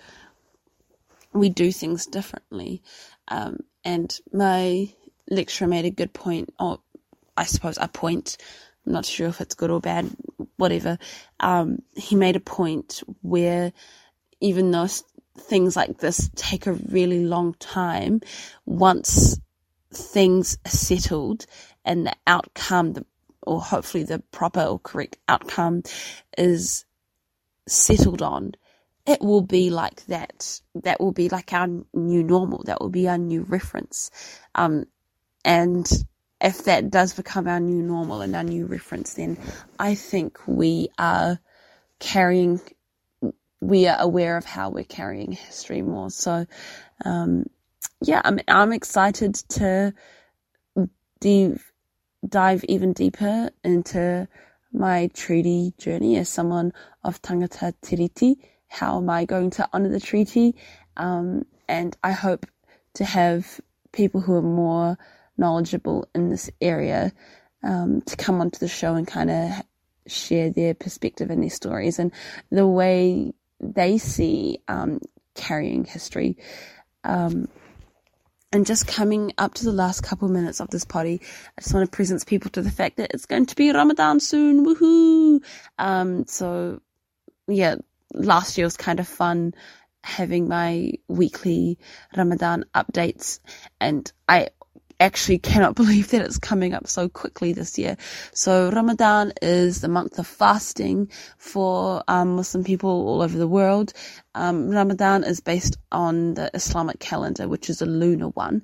[1.32, 2.82] we do things differently.
[3.28, 4.92] Um, and my
[5.28, 6.80] lecturer made a good point, or
[7.36, 8.36] I suppose a point.
[8.86, 10.10] I'm not sure if it's good or bad,
[10.56, 10.98] whatever.
[11.38, 13.72] Um, he made a point where
[14.40, 14.88] even though
[15.38, 18.20] things like this take a really long time,
[18.64, 19.38] once
[19.92, 21.46] things settled
[21.84, 23.04] and the outcome, the,
[23.42, 25.82] or hopefully the proper or correct outcome
[26.36, 26.84] is
[27.66, 28.52] settled on,
[29.06, 30.60] it will be like that.
[30.74, 32.62] That will be like our new normal.
[32.64, 34.10] That will be our new reference.
[34.54, 34.84] Um,
[35.44, 35.90] and
[36.40, 39.38] if that does become our new normal and our new reference, then
[39.78, 41.38] I think we are
[41.98, 42.60] carrying,
[43.60, 46.10] we are aware of how we're carrying history more.
[46.10, 46.46] So,
[47.04, 47.46] um,
[48.02, 49.94] yeah, I'm, I'm excited to
[51.20, 51.72] dive,
[52.28, 54.28] dive even deeper into
[54.72, 56.72] my treaty journey as someone
[57.02, 58.36] of tangata tiriti
[58.70, 60.54] how am I going to honor the treaty?
[60.96, 62.46] Um, and I hope
[62.94, 63.60] to have
[63.92, 64.96] people who are more
[65.36, 67.12] knowledgeable in this area
[67.64, 69.62] um, to come onto the show and kind of
[70.06, 72.12] share their perspective and their stories and
[72.50, 75.00] the way they see um,
[75.34, 76.38] carrying history.
[77.02, 77.48] Um,
[78.52, 81.20] and just coming up to the last couple minutes of this potty,
[81.56, 84.20] I just want to present people to the fact that it's going to be Ramadan
[84.20, 84.66] soon.
[84.66, 85.44] Woohoo!
[85.78, 86.80] Um, so
[87.46, 87.76] yeah,
[88.12, 89.54] last year was kind of fun
[90.02, 91.78] having my weekly
[92.16, 93.38] Ramadan updates
[93.80, 94.48] and I
[95.00, 97.96] actually cannot believe that it's coming up so quickly this year.
[98.32, 103.92] So Ramadan is the month of fasting for um, Muslim people all over the world.
[104.34, 108.62] Um, Ramadan is based on the Islamic calendar, which is a lunar one.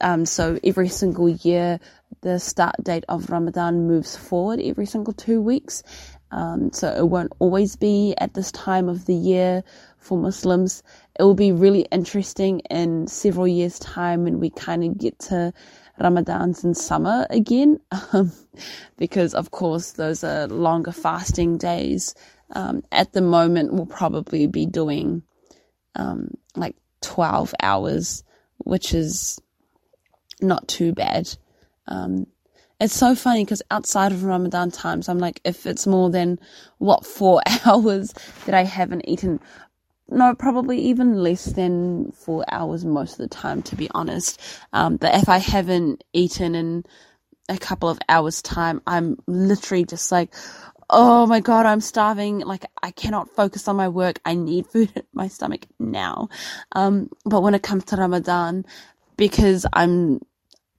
[0.00, 1.80] Um, so every single year,
[2.20, 5.82] the start date of Ramadan moves forward every single two weeks.
[6.30, 9.64] Um, so it won't always be at this time of the year
[9.98, 10.82] for Muslims.
[11.18, 15.52] It will be really interesting in several years' time when we kind of get to
[16.00, 17.80] Ramadans in summer again,
[18.12, 18.32] um,
[18.96, 22.14] because of course those are longer fasting days.
[22.52, 25.22] Um, at the moment, we'll probably be doing
[25.96, 28.24] um, like 12 hours,
[28.58, 29.38] which is
[30.40, 31.28] not too bad.
[31.86, 32.26] Um,
[32.80, 36.38] it's so funny because outside of Ramadan times, I'm like, if it's more than
[36.78, 38.14] what four hours
[38.46, 39.40] that I haven't eaten,
[40.10, 44.40] no, probably even less than four hours most of the time, to be honest.
[44.72, 46.84] Um, but if I haven't eaten in
[47.48, 50.34] a couple of hours time, I'm literally just like,
[50.90, 52.40] oh my god, I'm starving.
[52.40, 54.20] Like I cannot focus on my work.
[54.24, 56.28] I need food in my stomach now.
[56.72, 58.64] Um, but when it comes to Ramadan,
[59.16, 60.20] because I'm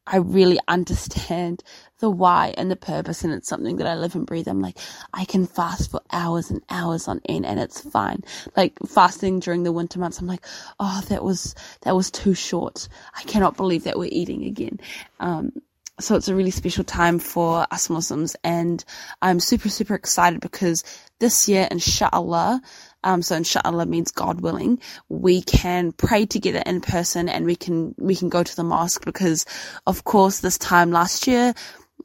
[0.07, 1.63] I really understand
[1.99, 4.47] the why and the purpose and it's something that I live and breathe.
[4.47, 4.77] I'm like,
[5.13, 8.23] I can fast for hours and hours on end and it's fine.
[8.55, 10.45] Like fasting during the winter months, I'm like,
[10.79, 12.87] oh, that was, that was too short.
[13.15, 14.79] I cannot believe that we're eating again.
[15.19, 15.51] Um,
[15.99, 18.83] so it's a really special time for us Muslims and
[19.21, 20.83] I'm super, super excited because
[21.19, 22.61] this year, inshallah,
[23.03, 24.79] um, so inshallah means God willing,
[25.09, 29.03] we can pray together in person and we can, we can go to the mosque
[29.03, 29.45] because
[29.85, 31.53] of course this time last year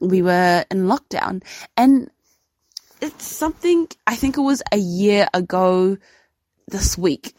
[0.01, 1.43] we were in lockdown.
[1.77, 2.11] And
[3.01, 5.97] it's something I think it was a year ago
[6.69, 7.35] this week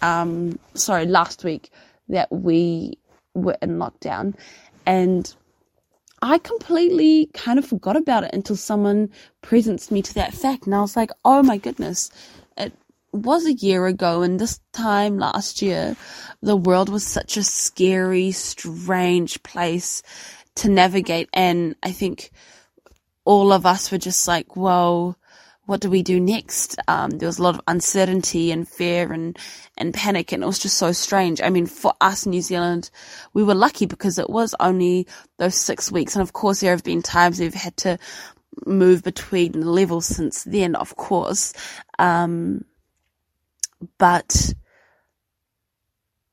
[0.00, 1.70] um sorry last week
[2.08, 2.98] that we
[3.34, 4.34] were in lockdown.
[4.86, 5.34] And
[6.22, 9.10] I completely kind of forgot about it until someone
[9.42, 10.66] presents me to that fact.
[10.66, 12.10] And I was like oh my goodness
[12.56, 12.72] it
[13.12, 14.22] was a year ago.
[14.22, 15.96] And this time last year
[16.40, 20.02] the world was such a scary strange place
[20.56, 21.28] to navigate.
[21.32, 22.30] And I think
[23.24, 25.16] all of us were just like, well,
[25.66, 26.76] what do we do next?
[26.88, 29.38] Um, there was a lot of uncertainty and fear and,
[29.78, 31.40] and panic and it was just so strange.
[31.40, 32.90] I mean, for us, in New Zealand,
[33.32, 35.06] we were lucky because it was only
[35.38, 36.16] those six weeks.
[36.16, 37.98] And of course, there have been times we've had to
[38.66, 41.54] move between levels since then, of course.
[41.98, 42.64] Um,
[43.98, 44.52] but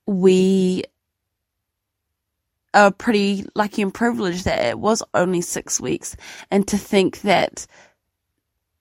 [0.06, 0.84] we
[2.74, 6.16] are pretty lucky and privileged that it was only six weeks.
[6.52, 7.66] And to think that,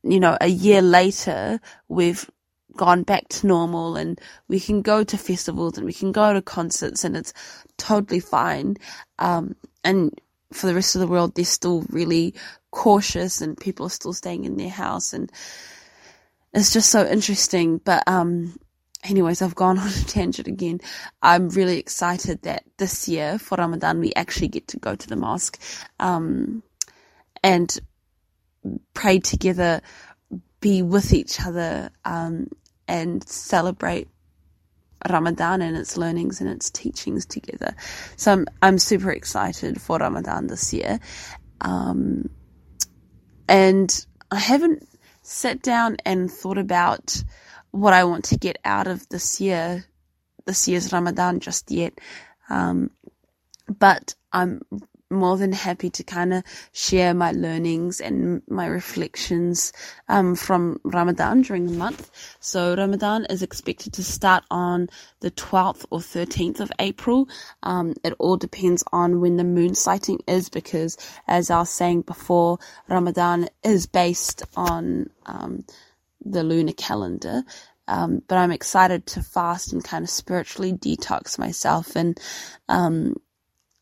[0.02, 2.28] you know, a year later, we've
[2.76, 6.42] gone back to normal and we can go to festivals and we can go to
[6.42, 7.32] concerts and it's
[7.76, 8.76] totally fine.
[9.18, 10.18] Um, and
[10.52, 12.34] for the rest of the world, they're still really
[12.70, 15.30] cautious and people are still staying in their house and
[16.54, 17.78] it's just so interesting.
[17.78, 18.58] But, um,
[19.04, 20.80] anyways, I've gone on a tangent again.
[21.22, 25.16] I'm really excited that this year for Ramadan we actually get to go to the
[25.16, 25.60] mosque,
[26.00, 26.62] um,
[27.42, 27.78] and
[28.94, 29.80] pray together,
[30.60, 32.48] be with each other, um,
[32.86, 34.08] and celebrate
[35.08, 37.74] Ramadan and its learnings and its teachings together.
[38.16, 40.98] So I'm, I'm super excited for Ramadan this year.
[41.60, 42.30] Um,
[43.48, 44.86] and I haven't
[45.22, 47.22] sat down and thought about
[47.70, 49.84] what I want to get out of this year,
[50.46, 51.98] this year's Ramadan just yet.
[52.50, 52.90] Um,
[53.78, 54.62] but I'm
[55.10, 59.72] more than happy to kind of share my learnings and my reflections
[60.08, 62.10] um, from Ramadan during the month.
[62.40, 64.88] So Ramadan is expected to start on
[65.20, 67.28] the 12th or 13th of April.
[67.62, 72.02] Um, it all depends on when the moon sighting is because, as I was saying
[72.02, 72.58] before,
[72.88, 75.64] Ramadan is based on um,
[76.32, 77.42] the lunar calendar.
[77.86, 82.20] Um, but I'm excited to fast and kind of spiritually detox myself and
[82.68, 83.16] um,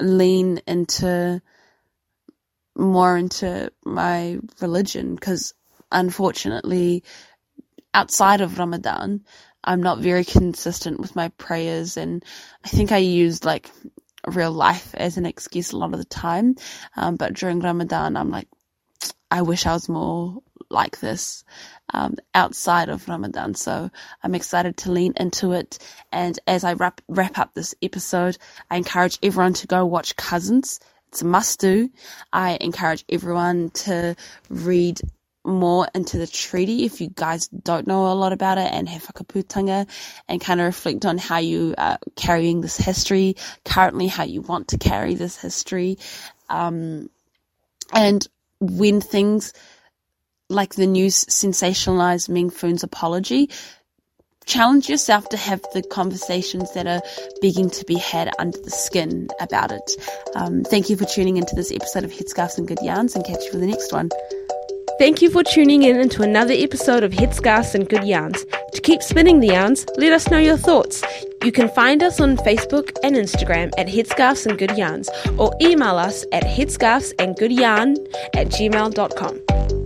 [0.00, 1.42] lean into
[2.76, 5.54] more into my religion because
[5.90, 7.02] unfortunately,
[7.94, 9.24] outside of Ramadan,
[9.64, 12.24] I'm not very consistent with my prayers, and
[12.64, 13.70] I think I used like
[14.26, 16.56] real life as an excuse a lot of the time.
[16.96, 18.48] Um, but during Ramadan, I'm like,
[19.30, 21.44] I wish I was more like this
[21.92, 23.54] um, outside of Ramadan.
[23.54, 23.90] So
[24.22, 25.78] I'm excited to lean into it.
[26.12, 28.38] And as I wrap, wrap up this episode,
[28.70, 30.80] I encourage everyone to go watch Cousins.
[31.08, 31.90] It's a must do.
[32.32, 34.16] I encourage everyone to
[34.48, 35.00] read
[35.46, 39.04] more into the treaty if you guys don't know a lot about it and have
[39.08, 39.86] a whakaputanga
[40.28, 44.68] and kind of reflect on how you are carrying this history currently, how you want
[44.68, 45.98] to carry this history.
[46.48, 47.08] Um,
[47.92, 48.26] and
[48.60, 49.52] when things
[50.48, 53.50] like the news sensationalized Meng Foon's apology,
[54.46, 57.02] challenge yourself to have the conversations that are
[57.40, 59.90] beginning to be had under the skin about it.
[60.34, 63.44] Um, thank you for tuning into this episode of Headscarves and Good Yarns and catch
[63.44, 64.10] you for the next one.
[64.98, 68.42] Thank you for tuning in into another episode of Headscarves and Good Yarns.
[68.72, 71.04] To keep spinning the yarns, let us know your thoughts.
[71.44, 75.96] You can find us on Facebook and Instagram at Headscarves and Good Yarns or email
[75.96, 77.96] us at headscarvesandgoodyarn
[78.34, 79.85] at gmail.com.